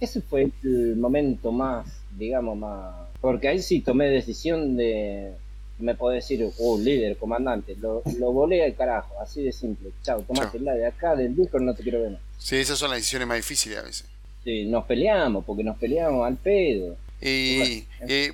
Ese 0.00 0.20
fue 0.20 0.52
el 0.62 0.96
momento 0.96 1.50
más, 1.50 2.02
digamos, 2.18 2.56
más. 2.56 2.94
Porque 3.20 3.48
ahí 3.48 3.62
sí 3.62 3.80
tomé 3.80 4.06
decisión 4.06 4.76
de, 4.76 5.32
me 5.78 5.94
podés 5.94 6.24
decir, 6.24 6.48
uh, 6.58 6.78
líder, 6.78 7.16
comandante, 7.16 7.76
lo, 7.76 8.02
lo 8.18 8.32
volé 8.32 8.64
al 8.64 8.74
carajo, 8.74 9.14
así 9.20 9.42
de 9.42 9.52
simple. 9.52 9.90
Chao, 10.02 10.24
la 10.60 10.74
de 10.74 10.86
acá, 10.86 11.14
del 11.16 11.34
Discord 11.34 11.62
no 11.62 11.74
te 11.74 11.82
quiero 11.82 12.02
ver 12.02 12.12
más. 12.12 12.20
Sí, 12.38 12.56
esas 12.56 12.78
son 12.78 12.90
las 12.90 13.00
decisiones 13.00 13.28
más 13.28 13.38
difíciles 13.38 13.78
a 13.78 13.82
veces. 13.82 14.06
Sí, 14.44 14.64
nos 14.66 14.84
peleamos, 14.86 15.44
porque 15.44 15.64
nos 15.64 15.76
peleamos 15.78 16.26
al 16.26 16.36
pedo. 16.36 16.96
Y, 17.20 17.84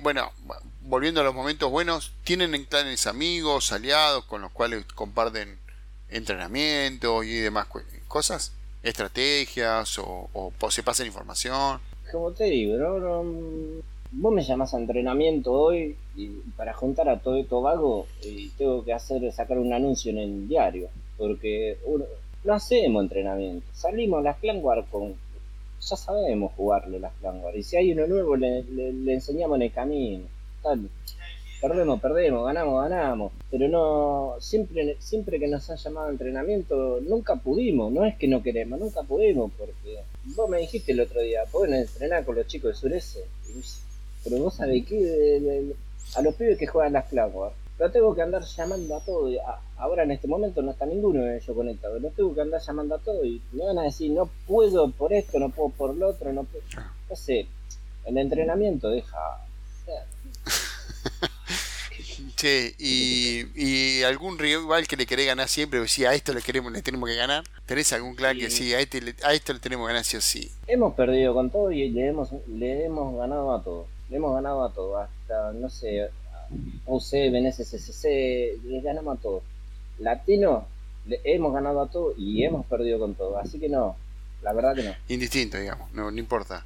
bueno, 0.01 0.31
volviendo 0.81 1.21
a 1.21 1.23
los 1.23 1.33
momentos 1.33 1.71
buenos, 1.71 2.13
¿tienen 2.23 2.53
en 2.53 2.65
clanes 2.65 3.07
amigos, 3.07 3.71
aliados 3.71 4.25
con 4.25 4.41
los 4.41 4.51
cuales 4.51 4.85
comparten 4.93 5.57
entrenamiento 6.09 7.23
y 7.23 7.33
demás 7.33 7.67
cosas? 8.07 8.53
¿Estrategias 8.83 9.97
o, 9.97 10.29
o 10.33 10.71
se 10.71 10.83
pasan 10.83 11.07
información? 11.07 11.79
Como 12.11 12.31
te 12.31 12.45
digo, 12.45 12.77
no, 12.77 13.23
vos 14.17 14.33
me 14.33 14.43
llamás 14.43 14.73
a 14.73 14.77
entrenamiento 14.77 15.51
hoy 15.51 15.95
y 16.15 16.27
para 16.55 16.73
juntar 16.73 17.09
a 17.09 17.19
todo 17.19 17.35
esto 17.35 17.61
vago 17.61 18.07
y 18.23 18.49
tengo 18.49 18.83
que 18.83 18.93
hacer 18.93 19.29
sacar 19.31 19.57
un 19.57 19.73
anuncio 19.73 20.11
en 20.11 20.19
el 20.19 20.47
diario 20.47 20.89
porque 21.17 21.77
no 22.43 22.53
hacemos 22.53 23.03
entrenamiento 23.03 23.67
salimos 23.73 24.19
a 24.19 24.23
las 24.23 24.37
clan 24.37 24.61
con 24.61 25.15
ya 25.81 25.95
sabemos 25.97 26.53
jugarle 26.55 26.99
las 26.99 27.13
clan 27.15 27.41
y 27.53 27.63
si 27.63 27.75
hay 27.75 27.91
uno 27.91 28.07
nuevo 28.07 28.35
le, 28.37 28.63
enseñamos 29.13 29.57
en 29.57 29.61
el 29.63 29.71
camino 29.73 30.25
tal 30.63 30.89
perdemos 31.67 32.01
perdemos 32.01 32.45
ganamos 32.45 32.89
ganamos 32.89 33.31
pero 33.49 33.67
no 33.67 34.35
siempre 34.39 34.97
siempre 34.99 35.39
que 35.39 35.47
nos 35.47 35.69
han 35.69 35.77
llamado 35.77 36.07
a 36.07 36.11
entrenamiento 36.11 36.99
nunca 37.01 37.35
pudimos 37.35 37.91
no 37.91 38.05
es 38.05 38.15
que 38.17 38.27
no 38.27 38.43
queremos 38.43 38.79
nunca 38.79 39.03
pudimos 39.03 39.51
porque 39.57 39.99
vos 40.35 40.49
me 40.49 40.59
dijiste 40.59 40.91
el 40.91 41.01
otro 41.01 41.21
día 41.21 41.41
pueden 41.51 41.73
entrenar 41.73 42.23
con 42.25 42.35
los 42.35 42.47
chicos 42.47 42.71
de 42.71 42.75
Surese 42.75 43.25
pero 44.23 44.37
vos 44.39 44.55
sabés 44.55 44.85
que 44.85 45.73
a 46.15 46.21
los 46.21 46.35
pibes 46.35 46.57
que 46.57 46.67
juegan 46.67 46.93
las 46.93 47.05
Cloudware, 47.05 47.53
lo 47.77 47.91
tengo 47.91 48.15
que 48.15 48.21
andar 48.21 48.43
llamando 48.43 48.95
a 48.95 49.01
todo. 49.01 49.29
ahora 49.77 50.03
en 50.03 50.11
este 50.11 50.27
momento 50.27 50.61
no 50.61 50.71
está 50.71 50.85
ninguno 50.85 51.21
de 51.21 51.37
ellos 51.37 51.55
conectado. 51.55 51.99
Lo 51.99 52.09
tengo 52.09 52.33
que 52.33 52.41
andar 52.41 52.61
llamando 52.61 52.95
a 52.95 52.99
todo 52.99 53.25
y 53.25 53.41
me 53.51 53.65
van 53.65 53.79
a 53.79 53.83
decir, 53.83 54.11
no 54.11 54.29
puedo 54.47 54.89
por 54.91 55.11
esto, 55.13 55.39
no 55.39 55.49
puedo 55.49 55.69
por 55.69 55.95
lo 55.95 56.07
otro, 56.07 56.31
no 56.31 56.43
puedo. 56.45 56.63
No 57.09 57.15
sé, 57.15 57.47
el 58.05 58.17
entrenamiento 58.17 58.89
deja. 58.89 59.17
Che, 62.35 62.75
y, 62.79 63.45
y, 63.55 64.03
algún 64.03 64.37
rival 64.37 64.87
que 64.87 64.97
le 64.97 65.05
querés 65.05 65.27
ganar 65.27 65.47
siempre, 65.47 65.79
o 65.79 65.87
sí, 65.87 66.05
a 66.05 66.13
esto 66.13 66.33
le 66.33 66.41
queremos, 66.41 66.71
le 66.71 66.81
tenemos 66.81 67.09
que 67.09 67.15
ganar. 67.15 67.43
¿Tenés 67.65 67.93
algún 67.93 68.15
clan 68.15 68.37
que 68.37 68.49
sí, 68.49 68.73
a 68.73 68.79
este 68.79 69.15
a 69.23 69.33
esto 69.33 69.53
le 69.53 69.59
tenemos 69.59 69.85
que 69.85 69.93
ganar 69.93 70.05
sí 70.05 70.17
o 70.17 70.21
sí? 70.21 70.51
Hemos 70.67 70.93
perdido 70.95 71.33
con 71.33 71.49
todo 71.49 71.71
y 71.71 71.89
le 71.89 72.07
hemos, 72.07 72.29
le 72.47 72.85
hemos 72.85 73.17
ganado 73.17 73.53
a 73.53 73.63
todos 73.63 73.87
le 74.09 74.17
hemos 74.17 74.33
ganado 74.33 74.63
a 74.63 74.71
todo, 74.71 74.97
hasta, 74.97 75.51
no 75.53 75.69
sé, 75.69 76.09
UC, 76.85 77.31
BNSCC, 77.31 78.03
le 78.63 78.81
ganamos 78.81 79.17
a 79.17 79.21
todo. 79.21 79.43
Latino, 79.99 80.67
le 81.05 81.21
hemos 81.23 81.53
ganado 81.53 81.81
a 81.81 81.89
todo 81.89 82.13
y 82.17 82.43
hemos 82.43 82.65
perdido 82.65 82.99
con 82.99 83.15
todo, 83.15 83.37
así 83.37 83.59
que 83.59 83.69
no, 83.69 83.95
la 84.41 84.53
verdad 84.53 84.75
que 84.75 84.83
no. 84.83 84.93
Indistinto, 85.07 85.57
digamos, 85.57 85.91
no, 85.93 86.11
no 86.11 86.19
importa. 86.19 86.65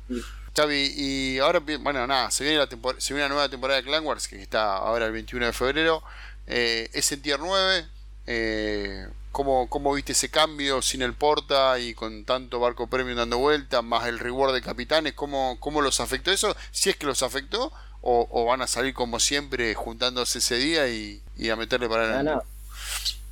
Y 0.71 1.39
ahora, 1.39 1.59
bueno, 1.59 2.05
nada, 2.07 2.31
se 2.31 2.43
viene, 2.43 2.59
la 2.59 2.67
se 2.67 3.13
viene 3.13 3.25
una 3.25 3.35
nueva 3.35 3.49
temporada 3.49 3.79
de 3.79 3.85
Clan 3.85 4.05
Wars, 4.05 4.27
que 4.27 4.41
está 4.41 4.75
ahora 4.75 5.05
el 5.05 5.11
21 5.11 5.45
de 5.45 5.53
febrero, 5.53 6.03
eh, 6.47 6.89
es 6.93 7.11
en 7.11 7.21
tier 7.21 7.39
9, 7.39 7.85
eh, 8.27 9.07
¿Cómo, 9.31 9.69
¿Cómo, 9.69 9.93
viste 9.93 10.13
ese 10.13 10.29
cambio 10.29 10.81
sin 10.81 11.03
el 11.03 11.13
porta 11.13 11.79
y 11.79 11.93
con 11.93 12.25
tanto 12.25 12.59
barco 12.59 12.87
premium 12.87 13.17
dando 13.17 13.37
vuelta, 13.37 13.81
más 13.83 14.07
el 14.07 14.19
reward 14.19 14.53
de 14.53 14.61
capitanes? 14.61 15.13
¿Cómo, 15.13 15.57
cómo 15.59 15.81
los 15.81 15.99
afectó 15.99 16.31
eso? 16.31 16.55
Si 16.71 16.89
es 16.89 16.95
que 16.95 17.05
los 17.05 17.21
afectó, 17.21 17.71
o, 18.01 18.45
van 18.45 18.61
a 18.61 18.67
salir 18.67 18.93
como 18.93 19.19
siempre 19.19 19.73
juntándose 19.75 20.39
ese 20.39 20.57
día 20.57 20.87
y, 20.87 21.21
a 21.49 21.55
meterle 21.55 21.87
para 21.87 22.03
adelante. 22.03 22.45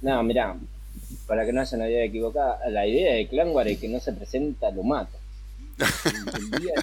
No, 0.02 0.16
no. 0.16 0.24
mirá, 0.24 0.56
para 1.26 1.46
que 1.46 1.54
no 1.54 1.62
haya 1.62 1.78
una 1.78 1.90
idea 1.90 2.06
equivocada, 2.06 2.60
la 2.70 2.86
idea 2.86 3.16
de 3.16 3.28
Clanwar 3.28 3.68
es 3.68 3.80
que 3.80 3.88
no 3.88 4.00
se 4.00 4.14
presenta 4.14 4.70
lo 4.72 4.84
mato. 4.84 5.18
El 5.78 6.62
día 6.62 6.74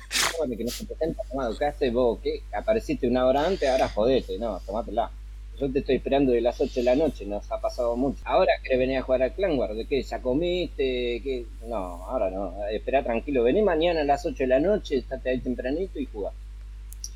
de 0.46 0.56
que 0.56 0.64
no 0.64 0.70
se 0.70 0.84
presenta 0.84 1.22
lo 1.30 1.36
mato. 1.36 1.58
¿Qué 1.58 1.64
haces 1.64 1.92
vos? 1.92 2.18
¿Qué? 2.22 2.42
Apareciste 2.52 3.08
una 3.08 3.26
hora 3.26 3.46
antes, 3.46 3.68
ahora 3.68 3.88
jodete, 3.88 4.38
no, 4.38 4.60
tomátela. 4.60 5.10
Yo 5.58 5.70
te 5.70 5.78
estoy 5.78 5.96
esperando 5.96 6.32
de 6.32 6.40
las 6.40 6.60
8 6.60 6.72
de 6.74 6.82
la 6.82 6.96
noche, 6.96 7.24
nos 7.26 7.50
ha 7.52 7.60
pasado 7.60 7.96
mucho. 7.96 8.18
Ahora 8.24 8.52
querés 8.62 8.78
venir 8.78 8.98
a 8.98 9.02
jugar 9.02 9.22
al 9.22 9.32
Clan 9.32 9.56
War, 9.56 9.74
¿de 9.74 9.84
qué? 9.84 10.02
¿Ya 10.02 10.20
comiste? 10.20 11.20
¿Qué? 11.22 11.46
No, 11.68 11.76
ahora 11.76 12.30
no. 12.30 12.54
Espera 12.72 13.04
tranquilo, 13.04 13.44
vení 13.44 13.62
mañana 13.62 14.00
a 14.00 14.04
las 14.04 14.26
8 14.26 14.36
de 14.36 14.46
la 14.48 14.58
noche, 14.58 14.96
estate 14.96 15.30
ahí 15.30 15.38
tempranito 15.38 16.00
y 16.00 16.06
jugá. 16.06 16.32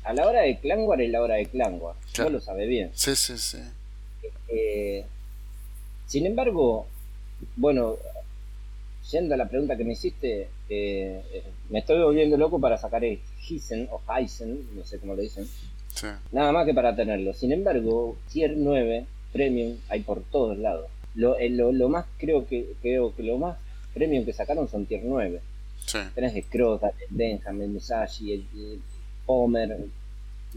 A 0.03 0.13
la 0.13 0.25
hora 0.25 0.41
de 0.41 0.57
Clan 0.59 0.83
War 0.83 1.01
es 1.01 1.09
la 1.09 1.21
hora 1.21 1.35
de 1.35 1.47
Clan 1.47 1.79
War. 1.81 1.95
No 2.17 2.29
lo 2.29 2.39
sabe 2.39 2.65
bien. 2.65 2.91
Sí, 2.93 3.15
sí, 3.15 3.37
sí. 3.37 3.59
Eh, 4.47 5.05
sin 6.07 6.25
embargo, 6.25 6.87
bueno, 7.57 7.97
yendo 9.11 9.33
a 9.33 9.37
la 9.37 9.49
pregunta 9.49 9.75
que 9.75 9.83
me 9.83 9.93
hiciste, 9.93 10.49
eh, 10.69 11.21
me 11.69 11.79
estoy 11.79 12.01
volviendo 12.01 12.37
loco 12.37 12.59
para 12.59 12.77
sacar 12.77 13.03
el 13.03 13.19
Heisen 13.47 13.87
o 13.91 14.01
Heisen, 14.11 14.75
no 14.75 14.85
sé 14.85 14.99
cómo 14.99 15.15
lo 15.15 15.21
dicen 15.21 15.47
Nada 16.31 16.51
más 16.51 16.65
que 16.65 16.73
para 16.73 16.95
tenerlo. 16.95 17.33
Sin 17.33 17.51
embargo, 17.51 18.17
Tier 18.31 18.55
9 18.55 19.05
Premium 19.33 19.77
hay 19.89 20.01
por 20.01 20.21
todos 20.23 20.57
lados. 20.57 20.89
Lo, 21.15 21.37
eh, 21.37 21.49
lo, 21.49 21.71
lo 21.71 21.89
más, 21.89 22.05
creo 22.17 22.47
que, 22.47 22.73
creo 22.81 23.15
que 23.15 23.23
lo 23.23 23.37
más 23.37 23.57
Premium 23.93 24.25
que 24.25 24.33
sacaron 24.33 24.67
son 24.67 24.85
Tier 24.85 25.01
9. 25.03 25.41
Tenés 26.13 26.33
de 26.33 26.43
Cross, 26.43 26.81
Benjamin, 27.09 27.73
Musashi, 27.73 28.33
el, 28.33 28.79
Homer, 29.25 29.77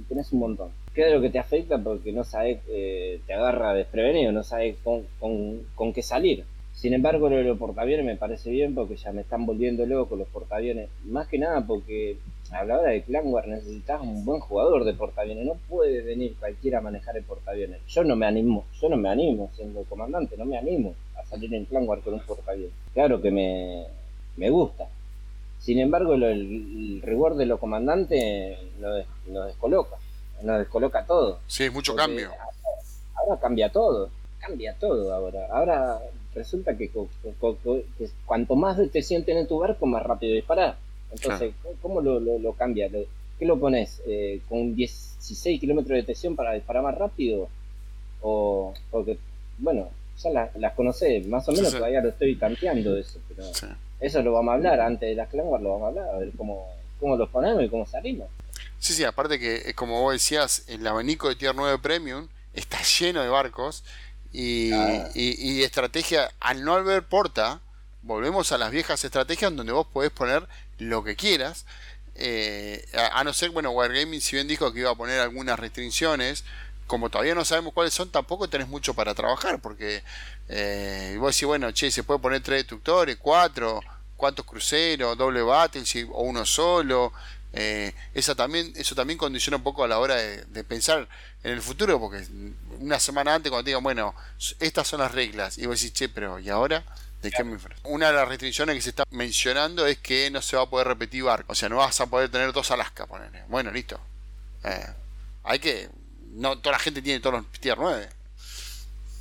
tenés 0.09 0.33
un 0.33 0.40
montón. 0.40 0.70
¿Qué 0.94 1.07
es 1.07 1.12
lo 1.12 1.22
que 1.22 1.31
te 1.31 1.38
afecta? 1.38 1.79
Porque 1.79 2.12
no 2.12 2.22
sabes, 2.25 2.59
eh, 2.68 3.20
te 3.27 3.33
agarra 3.33 3.75
desprevenido, 3.75 4.31
no 4.33 4.42
sabes 4.42 4.77
con, 4.85 5.07
con, 5.18 5.62
con 5.75 5.92
qué 5.92 6.03
salir. 6.03 6.44
Sin 6.74 6.94
embargo, 6.94 7.28
lo 7.28 7.37
de 7.37 7.44
los 7.44 7.58
portaaviones 7.58 8.04
me 8.04 8.16
parece 8.16 8.50
bien 8.50 8.74
porque 8.74 8.96
ya 8.96 9.12
me 9.12 9.20
están 9.20 9.46
volviendo 9.46 9.87
loco 9.87 10.16
los 10.16 10.28
portaaviones. 10.28 10.88
Más 11.04 11.28
que 11.28 11.38
nada 11.38 11.64
porque 11.66 12.16
a 12.50 12.64
la 12.64 12.78
hora 12.78 12.90
de 12.90 13.04
War 13.24 13.46
necesitas 13.46 14.00
un 14.00 14.24
buen 14.24 14.40
jugador 14.40 14.85
de 14.85 14.94
portaaviones. 14.94 15.46
No 15.46 15.56
puede 15.68 16.02
venir 16.02 16.35
cualquiera 16.40 16.78
a 16.78 16.82
manejar 16.82 17.16
el 17.16 17.24
portaaviones. 17.24 17.80
Yo 17.87 18.02
no 18.04 18.16
me 18.16 18.26
animo, 18.26 18.64
yo 18.80 18.88
no 18.88 18.96
me 18.96 19.08
animo 19.08 19.50
siendo 19.54 19.85
comandante, 19.85 20.37
no 20.37 20.44
me 20.44 20.58
animo 20.58 20.94
a 21.16 21.24
salir 21.24 21.54
en 21.54 21.66
War 21.70 22.00
con 22.00 22.14
un 22.14 22.20
portaaviones. 22.20 22.74
Claro 22.94 23.20
que 23.20 23.30
me, 23.30 23.87
me 24.37 24.50
gusta. 24.50 24.88
Sin 25.61 25.78
embargo, 25.78 26.14
el, 26.14 27.00
reward 27.02 27.37
de 27.37 27.46
los 27.46 27.61
comandantes 27.61 28.58
nos, 28.80 29.46
descoloca. 29.46 29.96
Nos 30.42 30.58
descoloca 30.58 31.06
todo. 31.06 31.38
Sí, 31.46 31.70
mucho 31.70 31.94
cambio. 31.94 32.32
Ahora 33.14 33.40
cambia 33.40 33.70
todo. 33.70 34.11
Cambia 34.40 34.74
todo 34.74 35.14
ahora. 35.14 35.46
Ahora 35.52 36.00
resulta 36.34 36.76
que, 36.76 36.90
cuanto 38.26 38.56
más 38.56 38.78
te 38.90 39.02
sienten 39.02 39.38
en 39.38 39.48
tu 39.48 39.58
barco, 39.58 39.86
más 39.86 40.02
rápido 40.02 40.34
disparar. 40.34 40.76
Entonces, 41.10 41.52
¿cómo 41.80 42.00
lo, 42.00 42.20
lo, 42.20 42.52
cambia? 42.54 42.88
¿Qué 43.38 43.44
lo 43.44 43.58
pones? 43.58 44.02
Eh, 44.06 44.40
¿Con 44.48 44.74
16 44.74 45.60
kilómetros 45.60 45.90
de 45.90 45.96
detección 45.96 46.36
para 46.36 46.54
disparar 46.54 46.82
más 46.82 46.96
rápido? 46.96 47.48
O 48.22 48.72
porque, 48.90 49.18
bueno, 49.58 49.88
ya 50.22 50.50
las 50.54 50.72
conocés, 50.74 51.26
más 51.26 51.48
o 51.48 51.52
menos 51.52 51.72
todavía 51.72 52.00
lo 52.00 52.10
estoy 52.10 52.36
tanteando 52.36 52.96
eso, 52.96 53.18
pero 53.28 53.44
eso 54.00 54.22
lo 54.22 54.32
vamos 54.32 54.52
a 54.52 54.54
hablar, 54.54 54.80
antes 54.80 55.08
de 55.08 55.14
las 55.14 55.28
Clanguard 55.28 55.62
lo 55.62 55.70
vamos 55.70 55.84
a 55.84 55.88
hablar, 55.88 56.14
a 56.14 56.18
ver 56.18 56.30
cómo, 56.36 56.66
cómo 57.00 57.16
los 57.16 57.28
ponemos 57.30 57.62
y 57.62 57.68
cómo 57.68 57.86
salimos. 57.86 58.28
Sí, 58.78 58.92
sí, 58.92 59.04
aparte 59.04 59.38
que, 59.38 59.70
eh, 59.70 59.74
como 59.74 60.00
vos 60.00 60.12
decías, 60.12 60.64
el 60.68 60.86
abanico 60.86 61.28
de 61.28 61.36
Tier 61.36 61.54
9 61.54 61.78
Premium 61.78 62.28
está 62.54 62.78
lleno 62.82 63.22
de 63.22 63.28
barcos 63.28 63.84
y, 64.32 64.72
y, 65.14 65.62
estrategia, 65.62 66.30
al 66.40 66.64
no 66.64 66.74
haber 66.74 67.02
porta, 67.02 67.60
volvemos 68.02 68.50
a 68.52 68.58
las 68.58 68.70
viejas 68.70 69.04
estrategias 69.04 69.54
donde 69.54 69.72
vos 69.72 69.86
podés 69.86 70.10
poner 70.10 70.48
lo 70.78 71.04
que 71.04 71.16
quieras. 71.16 71.66
Eh, 72.14 72.84
a, 73.12 73.22
no 73.24 73.32
ser, 73.32 73.50
bueno, 73.50 73.70
Wargaming 73.70 74.20
si 74.20 74.36
bien 74.36 74.48
dijo 74.48 74.72
que 74.72 74.80
iba 74.80 74.90
a 74.90 74.94
poner 74.94 75.20
algunas 75.20 75.58
restricciones, 75.58 76.44
como 76.86 77.10
todavía 77.10 77.34
no 77.34 77.44
sabemos 77.44 77.72
cuáles 77.72 77.94
son, 77.94 78.10
tampoco 78.10 78.48
tenés 78.48 78.68
mucho 78.68 78.94
para 78.94 79.14
trabajar, 79.14 79.60
porque 79.60 80.02
eh, 80.48 81.16
vos 81.18 81.34
decís, 81.34 81.46
bueno, 81.46 81.70
che, 81.72 81.90
se 81.90 82.02
puede 82.02 82.20
poner 82.20 82.42
tres 82.42 82.60
destructores, 82.60 83.16
cuatro, 83.16 83.80
cuántos 84.16 84.46
cruceros, 84.46 85.16
doble 85.16 85.42
battle 85.42 85.82
o 86.12 86.22
uno 86.22 86.46
solo. 86.46 87.12
Eh, 87.54 87.92
esa 88.14 88.34
también, 88.34 88.72
eso 88.76 88.94
también 88.94 89.18
condiciona 89.18 89.58
un 89.58 89.62
poco 89.62 89.84
a 89.84 89.88
la 89.88 89.98
hora 89.98 90.16
de, 90.16 90.64
pensar 90.64 91.06
en 91.42 91.52
el 91.52 91.60
futuro, 91.60 92.00
porque 92.00 92.26
una 92.80 92.98
semana 92.98 93.34
antes 93.34 93.50
cuando 93.50 93.64
te 93.64 93.70
digan, 93.70 93.82
bueno, 93.82 94.14
estas 94.58 94.88
son 94.88 95.00
las 95.00 95.12
reglas, 95.12 95.58
y 95.58 95.66
vos 95.66 95.80
decís, 95.80 95.92
che, 95.92 96.08
pero 96.08 96.38
¿y 96.38 96.48
ahora? 96.48 96.84
¿De 97.20 97.30
qué 97.30 97.44
Una 97.84 98.08
de 98.08 98.14
las 98.14 98.26
restricciones 98.26 98.74
que 98.74 98.82
se 98.82 98.90
está 98.90 99.04
mencionando 99.10 99.86
es 99.86 99.98
que 99.98 100.28
no 100.30 100.42
se 100.42 100.56
va 100.56 100.64
a 100.64 100.70
poder 100.70 100.88
repetir 100.88 101.22
barco, 101.22 101.52
o 101.52 101.54
sea, 101.54 101.68
no 101.68 101.76
vas 101.76 102.00
a 102.00 102.06
poder 102.06 102.28
tener 102.30 102.52
dos 102.52 102.70
Alaska, 102.72 103.06
ponele. 103.06 103.44
Bueno, 103.48 103.70
listo. 103.70 104.00
Eh, 104.64 104.86
hay 105.44 105.58
que, 105.60 105.88
no 106.32 106.58
toda 106.58 106.72
la 106.72 106.78
gente 106.80 107.00
tiene 107.00 107.20
todos 107.20 107.42
los 107.42 107.52
tier 107.60 107.78
9. 107.78 108.08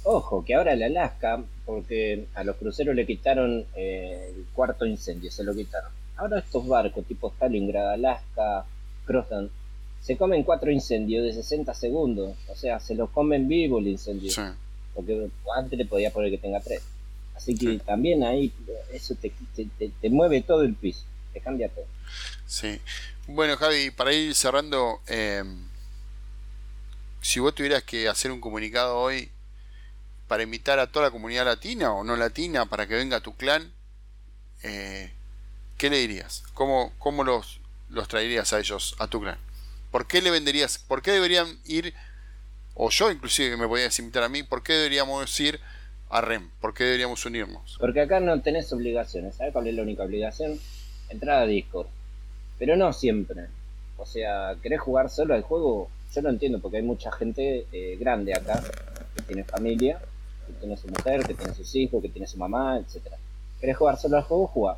Ojo, 0.04 0.44
que 0.44 0.56
ahora 0.56 0.74
el 0.74 0.82
Alaska, 0.82 1.44
porque 1.64 2.26
a 2.34 2.44
los 2.44 2.56
cruceros 2.56 2.96
le 2.96 3.06
quitaron 3.06 3.68
eh, 3.76 4.34
el 4.36 4.46
cuarto 4.52 4.86
incendio, 4.86 5.30
se 5.30 5.44
lo 5.44 5.54
quitaron. 5.54 6.01
Ahora 6.22 6.38
estos 6.38 6.68
barcos 6.68 7.04
tipo 7.08 7.32
Stalingrad, 7.32 7.94
Alaska, 7.94 8.64
Crosstown, 9.06 9.50
se 10.02 10.18
comen 10.18 10.44
cuatro 10.44 10.70
incendios 10.70 11.26
de 11.26 11.34
60 11.34 11.74
segundos. 11.74 12.38
O 12.48 12.56
sea, 12.56 12.80
se 12.80 12.94
los 12.94 13.10
comen 13.10 13.48
vivo 13.48 13.80
el 13.80 13.88
incendio. 13.88 14.32
Porque 14.94 15.30
antes 15.58 15.80
le 15.80 15.86
podía 15.86 16.12
poner 16.12 16.30
que 16.30 16.38
tenga 16.38 16.60
tres. 16.60 16.84
Así 17.36 17.56
que 17.56 17.80
también 17.80 18.24
ahí 18.24 18.54
eso 18.94 19.16
te, 19.16 19.32
te, 19.56 20.10
mueve 20.12 20.42
todo 20.42 20.62
el 20.62 20.76
piso, 20.76 21.06
te 21.34 21.42
cambia 21.42 21.70
todo. 21.70 21.86
Sí. 22.46 22.80
Bueno, 23.26 23.58
Javi, 23.58 23.90
para 23.90 24.14
ir 24.14 24.36
cerrando, 24.36 25.00
em, 25.08 25.66
si 27.20 27.40
vos 27.40 27.56
tuvieras 27.56 27.82
que 27.82 28.08
hacer 28.08 28.32
un 28.32 28.42
comunicado 28.42 28.96
hoy 28.96 29.32
para 30.28 30.44
invitar 30.44 30.78
a 30.78 30.86
toda 30.86 31.08
la 31.08 31.12
comunidad 31.12 31.46
latina 31.46 31.94
o 31.94 32.04
no 32.04 32.16
latina 32.16 32.68
para 32.68 32.86
que 32.86 32.94
venga 32.94 33.18
a 33.18 33.22
tu 33.22 33.36
clan, 33.36 33.72
eh, 34.62 35.12
¿qué 35.82 35.90
le 35.90 35.98
dirías? 35.98 36.44
¿Cómo, 36.54 36.94
cómo 37.00 37.24
los, 37.24 37.60
los 37.90 38.08
traerías 38.08 38.54
a 38.54 38.60
ellos, 38.60 38.96
a 39.00 39.08
tu 39.08 39.20
clan? 39.20 39.40
¿Por 39.90 40.06
qué 40.06 40.22
le 40.22 40.30
venderías? 40.30 40.78
¿Por 40.78 41.02
qué 41.02 41.10
deberían 41.10 41.58
ir, 41.66 41.96
o 42.76 42.92
yo 42.92 43.10
inclusive 43.10 43.58
me 43.58 43.68
podías 43.68 43.98
invitar 43.98 44.22
a 44.22 44.30
mí, 44.30 44.44
por 44.44 44.62
qué 44.62 44.74
deberíamos 44.74 45.40
ir 45.40 45.60
a 46.12 46.22
REM? 46.22 46.52
¿Por 46.62 46.76
qué 46.76 46.84
deberíamos 46.84 47.26
unirnos? 47.26 47.78
Porque 47.80 48.02
acá 48.02 48.20
no 48.20 48.40
tenés 48.42 48.72
obligaciones, 48.72 49.38
¿sabes 49.38 49.54
cuál 49.54 49.66
es 49.66 49.74
la 49.74 49.82
única 49.82 50.04
obligación? 50.04 50.60
Entrar 51.10 51.40
a 51.40 51.48
Discord. 51.48 51.88
Pero 52.60 52.76
no 52.76 52.94
siempre. 52.94 53.48
O 53.98 54.06
sea, 54.06 54.56
¿querés 54.62 54.82
jugar 54.82 55.10
solo 55.10 55.34
al 55.34 55.42
juego? 55.42 55.90
Yo 56.14 56.22
lo 56.22 56.30
entiendo 56.30 56.60
porque 56.60 56.78
hay 56.78 56.84
mucha 56.84 57.12
gente 57.12 57.66
eh, 57.72 57.98
grande 58.00 58.36
acá 58.36 58.62
que 59.16 59.24
tiene 59.24 59.44
familia, 59.46 60.00
que 60.46 60.54
tiene 60.54 60.78
su 60.78 60.88
mujer, 60.90 61.26
que 61.26 61.34
tiene 61.34 61.56
sus 61.56 61.74
hijos, 61.74 62.04
que 62.04 62.10
tiene 62.10 62.28
su 62.28 62.38
mamá, 62.38 62.78
etcétera. 62.78 63.18
¿Querés 63.60 63.78
jugar 63.78 63.98
solo 63.98 64.18
al 64.18 64.24
juego? 64.24 64.46
Juega. 64.46 64.78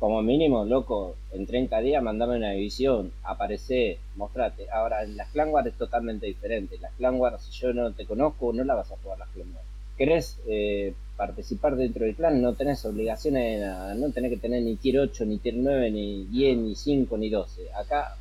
Como 0.00 0.22
mínimo, 0.22 0.64
loco, 0.64 1.14
en 1.30 1.44
30 1.46 1.78
días 1.80 2.02
mandame 2.02 2.38
una 2.38 2.52
división, 2.52 3.12
aparece, 3.22 3.98
mostrate. 4.16 4.70
Ahora, 4.70 5.04
en 5.04 5.14
las 5.14 5.28
Clan 5.28 5.50
Wars 5.50 5.66
es 5.66 5.74
totalmente 5.74 6.24
diferente. 6.24 6.78
Las 6.80 6.94
Clan 6.94 7.16
Wars, 7.20 7.42
si 7.42 7.60
yo 7.60 7.74
no 7.74 7.92
te 7.92 8.06
conozco, 8.06 8.50
no 8.54 8.64
la 8.64 8.74
vas 8.74 8.90
a 8.90 8.96
jugar 8.96 9.18
las 9.18 9.28
Clan 9.28 9.52
Wars. 9.54 9.66
¿Querés 9.98 10.38
eh, 10.48 10.94
participar 11.18 11.76
dentro 11.76 12.06
del 12.06 12.16
clan? 12.16 12.40
No 12.40 12.54
tenés 12.54 12.82
obligaciones 12.86 13.58
de 13.58 13.66
nada. 13.66 13.94
No 13.94 14.10
tenés 14.10 14.30
que 14.30 14.38
tener 14.38 14.62
ni 14.62 14.76
tier 14.76 15.00
8, 15.00 15.26
ni 15.26 15.36
tier 15.36 15.56
9, 15.56 15.90
ni 15.90 16.24
10, 16.24 16.56
ni 16.56 16.74
5, 16.74 17.18
ni 17.18 17.28
12. 17.28 17.70
Acá 17.74 18.16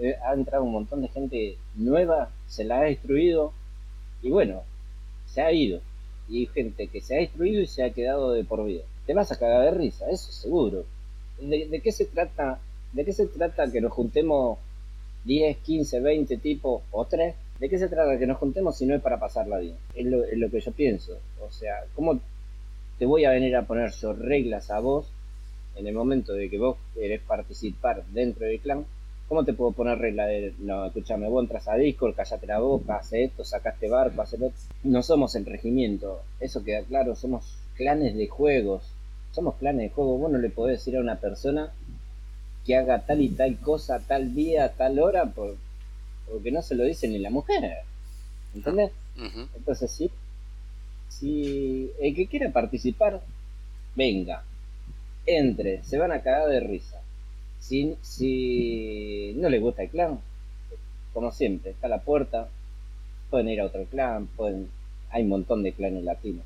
eh, 0.00 0.16
ha 0.26 0.32
entrado 0.32 0.64
un 0.64 0.72
montón 0.72 1.02
de 1.02 1.08
gente 1.08 1.58
nueva, 1.74 2.30
se 2.46 2.64
la 2.64 2.78
ha 2.78 2.84
destruido 2.84 3.52
y 4.22 4.30
bueno, 4.30 4.62
se 5.26 5.42
ha 5.42 5.52
ido 5.52 5.82
y 6.28 6.46
gente 6.46 6.88
que 6.88 7.02
se 7.02 7.16
ha 7.16 7.20
destruido 7.20 7.60
y 7.60 7.66
se 7.66 7.84
ha 7.84 7.90
quedado 7.90 8.32
de 8.32 8.44
por 8.44 8.64
vida. 8.64 8.84
Te 9.06 9.14
vas 9.14 9.30
a 9.32 9.38
cagar 9.38 9.64
de 9.64 9.70
risa, 9.70 10.10
eso 10.10 10.32
seguro. 10.32 10.84
¿De, 11.40 11.80
qué 11.82 11.92
se 11.92 12.06
trata? 12.06 12.58
¿De 12.92 13.04
qué 13.04 13.12
se 13.12 13.26
trata 13.26 13.70
que 13.70 13.80
nos 13.80 13.92
juntemos 13.92 14.58
10, 15.24 15.58
15, 15.58 16.00
20 16.00 16.36
tipos 16.38 16.82
o 16.90 17.04
3? 17.04 17.34
¿De 17.60 17.68
qué 17.68 17.78
se 17.78 17.88
trata 17.88 18.18
que 18.18 18.26
nos 18.26 18.38
juntemos 18.38 18.76
si 18.76 18.86
no 18.86 18.94
es 18.94 19.02
para 19.02 19.20
pasarla 19.20 19.58
bien? 19.58 19.76
Es 19.94 20.06
lo, 20.06 20.24
es 20.24 20.36
lo 20.38 20.50
que 20.50 20.60
yo 20.60 20.72
pienso. 20.72 21.18
O 21.40 21.52
sea, 21.52 21.84
¿cómo 21.94 22.20
te 22.98 23.06
voy 23.06 23.24
a 23.24 23.30
venir 23.30 23.54
a 23.56 23.66
poner 23.66 23.92
yo 23.92 24.12
reglas 24.12 24.70
a 24.70 24.80
vos 24.80 25.06
en 25.76 25.86
el 25.86 25.94
momento 25.94 26.32
de 26.32 26.48
que 26.48 26.58
vos 26.58 26.76
querés 26.94 27.20
participar 27.20 28.04
dentro 28.06 28.46
del 28.46 28.60
clan 28.60 28.86
¿Cómo 29.28 29.44
te 29.44 29.54
puedo 29.54 29.72
poner 29.72 29.98
regla 29.98 30.26
de, 30.26 30.54
no, 30.60 30.86
escúchame, 30.86 31.28
vos 31.28 31.42
entras 31.42 31.66
a 31.66 31.74
Discord, 31.74 32.14
callate 32.14 32.46
la 32.46 32.60
boca, 32.60 32.96
hace 32.96 33.24
esto, 33.24 33.44
sacaste 33.44 33.88
barco, 33.88 34.22
hace 34.22 34.36
esto? 34.36 34.52
No 34.84 35.02
somos 35.02 35.34
el 35.34 35.44
regimiento, 35.44 36.22
eso 36.38 36.62
queda 36.62 36.84
claro, 36.84 37.16
somos 37.16 37.58
clanes 37.74 38.14
de 38.14 38.28
juegos. 38.28 38.92
Somos 39.36 39.54
clanes 39.56 39.82
de 39.82 39.94
juegos, 39.94 40.18
vos 40.18 40.32
no 40.32 40.38
le 40.38 40.50
podés 40.50 40.78
decir 40.78 40.96
a 40.96 41.00
una 41.00 41.20
persona 41.20 41.72
que 42.64 42.76
haga 42.76 43.06
tal 43.06 43.20
y 43.20 43.28
tal 43.28 43.60
cosa, 43.60 44.00
tal 44.00 44.34
día, 44.34 44.72
tal 44.72 44.98
hora, 44.98 45.26
por, 45.26 45.56
porque 46.28 46.50
no 46.50 46.62
se 46.62 46.74
lo 46.74 46.82
dice 46.82 47.06
ni 47.06 47.18
la 47.18 47.30
mujer. 47.30 47.84
¿Entendés? 48.54 48.90
Entonces 49.54 49.90
sí, 49.90 50.10
si 51.08 51.92
el 52.00 52.14
que 52.14 52.26
quiera 52.26 52.50
participar, 52.50 53.20
venga, 53.94 54.42
entre, 55.26 55.84
se 55.84 55.98
van 55.98 56.10
a 56.10 56.22
cagar 56.22 56.48
de 56.48 56.60
risa 56.60 57.00
si, 57.66 57.96
si 58.02 59.34
no 59.36 59.48
les 59.48 59.60
gusta 59.60 59.82
el 59.82 59.90
clan, 59.90 60.20
como 61.12 61.32
siempre, 61.32 61.72
está 61.72 61.86
a 61.86 61.90
la 61.90 62.00
puerta, 62.00 62.48
pueden 63.30 63.48
ir 63.48 63.60
a 63.60 63.66
otro 63.66 63.84
clan, 63.86 64.28
pueden, 64.28 64.68
hay 65.10 65.22
un 65.24 65.30
montón 65.30 65.62
de 65.62 65.72
clanes 65.72 66.04
latinos. 66.04 66.44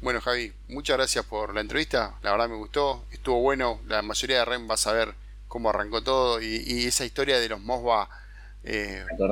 Bueno, 0.00 0.20
Javi, 0.20 0.52
muchas 0.68 0.96
gracias 0.96 1.24
por 1.24 1.54
la 1.54 1.60
entrevista. 1.60 2.14
La 2.22 2.32
verdad 2.32 2.48
me 2.48 2.56
gustó, 2.56 3.04
estuvo 3.10 3.40
bueno. 3.40 3.80
La 3.86 4.02
mayoría 4.02 4.38
de 4.38 4.44
REM 4.44 4.68
va 4.68 4.74
a 4.74 4.78
saber 4.78 5.14
cómo 5.48 5.70
arrancó 5.70 6.02
todo 6.02 6.40
y, 6.40 6.86
esa 6.86 7.04
historia 7.04 7.38
de 7.38 7.48
los 7.48 7.60
Mosba. 7.60 8.08
Eh, 8.68 9.04
los 9.18 9.30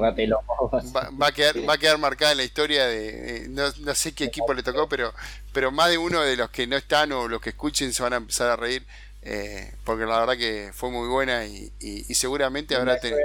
va, 0.94 1.10
va, 1.10 1.26
a 1.26 1.32
quedar, 1.32 1.56
va 1.68 1.74
a 1.74 1.78
quedar 1.78 1.98
marcada 1.98 2.32
en 2.32 2.38
la 2.38 2.44
historia 2.44 2.86
de. 2.86 3.46
no, 3.50 3.64
no, 3.80 3.94
sé 3.94 4.14
qué 4.14 4.24
equipo 4.24 4.54
le 4.54 4.62
tocó, 4.62 4.88
pero, 4.88 5.12
pero 5.52 5.72
más 5.72 5.90
de 5.90 5.98
uno 5.98 6.20
de 6.20 6.36
los 6.36 6.50
que 6.50 6.66
no 6.66 6.76
están 6.76 7.10
o 7.12 7.26
los 7.26 7.40
que 7.40 7.50
escuchen 7.50 7.92
se 7.92 8.02
van 8.02 8.12
a 8.12 8.16
empezar 8.16 8.48
a 8.50 8.56
reír 8.56 8.86
eh, 9.26 9.72
porque 9.84 10.04
la 10.04 10.20
verdad 10.20 10.36
que 10.36 10.70
fue 10.74 10.90
muy 10.90 11.08
buena 11.08 11.46
y, 11.46 11.72
seguramente 12.14 12.76
habrá 12.76 13.00
tenido... 13.00 13.20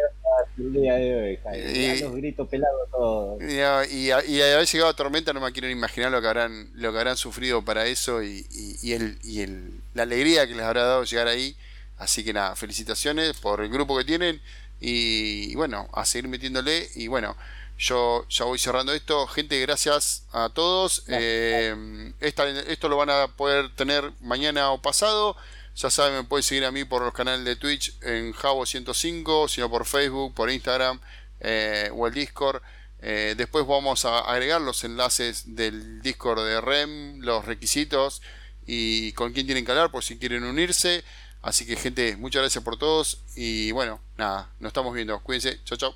Y, 0.59 2.01
los 2.01 2.15
gritos 2.15 2.47
pelados 2.47 2.89
todos. 2.91 3.41
Y, 3.41 4.07
y, 4.07 4.11
haber 4.41 4.67
llegado 4.67 4.89
a 4.89 4.95
Tormenta 4.95 5.33
no 5.33 5.41
me 5.41 5.51
quiero 5.51 5.69
imaginar 5.69 6.11
lo 6.11 6.21
que 6.21 6.27
habrán 6.27 6.71
lo 6.75 6.91
que 6.91 6.97
habrán 6.97 7.17
sufrido 7.17 7.63
para 7.63 7.85
eso 7.87 8.21
y, 8.23 8.45
el, 8.83 9.17
y 9.23 9.41
el, 9.41 9.81
la 9.93 10.03
alegría 10.03 10.47
que 10.47 10.55
les 10.55 10.63
habrá 10.63 10.83
dado 10.83 11.03
llegar 11.03 11.27
ahí. 11.27 11.55
Así 11.97 12.23
que 12.23 12.31
nada, 12.31 12.55
felicitaciones 12.55 13.37
por 13.39 13.61
el 13.61 13.69
grupo 13.69 13.97
que 13.97 14.05
tienen 14.05 14.41
y, 14.79 15.53
bueno, 15.55 15.89
a 15.93 16.05
seguir 16.05 16.29
metiéndole 16.29 16.89
y 16.95 17.07
bueno, 17.07 17.35
yo 17.77 18.25
ya 18.29 18.45
voy 18.45 18.57
cerrando 18.57 18.93
esto. 18.93 19.27
Gente, 19.27 19.59
gracias 19.61 20.23
a 20.31 20.49
todos. 20.49 21.03
Eh, 21.07 22.13
esto 22.19 22.89
lo 22.89 22.97
van 22.97 23.09
a 23.09 23.27
poder 23.27 23.73
tener 23.75 24.11
mañana 24.21 24.71
o 24.71 24.81
pasado. 24.81 25.35
Ya 25.79 25.89
saben, 25.89 26.13
me 26.13 26.23
pueden 26.25 26.43
seguir 26.43 26.65
a 26.65 26.71
mí 26.71 26.83
por 26.83 27.01
los 27.03 27.13
canales 27.13 27.45
de 27.45 27.55
Twitch 27.55 27.95
en 28.01 28.33
Javo105, 28.33 29.47
sino 29.47 29.69
por 29.69 29.85
Facebook, 29.85 30.33
por 30.33 30.51
Instagram 30.51 30.99
eh, 31.39 31.89
o 31.93 32.05
el 32.05 32.13
Discord. 32.13 32.61
Eh, 33.01 33.33
después 33.37 33.65
vamos 33.65 34.03
a 34.03 34.19
agregar 34.19 34.59
los 34.59 34.83
enlaces 34.83 35.55
del 35.55 36.01
Discord 36.01 36.43
de 36.45 36.59
REM, 36.59 37.21
los 37.21 37.45
requisitos 37.45 38.21
y 38.65 39.13
con 39.13 39.31
quién 39.31 39.45
tienen 39.45 39.63
que 39.63 39.71
hablar 39.71 39.89
por 39.89 40.03
si 40.03 40.19
quieren 40.19 40.43
unirse. 40.43 41.05
Así 41.41 41.65
que 41.65 41.77
gente, 41.77 42.17
muchas 42.17 42.41
gracias 42.41 42.61
por 42.61 42.77
todos 42.77 43.23
y 43.37 43.71
bueno, 43.71 44.01
nada, 44.17 44.49
nos 44.59 44.71
estamos 44.71 44.93
viendo. 44.93 45.17
Cuídense, 45.21 45.63
chao 45.63 45.77
chao. 45.77 45.95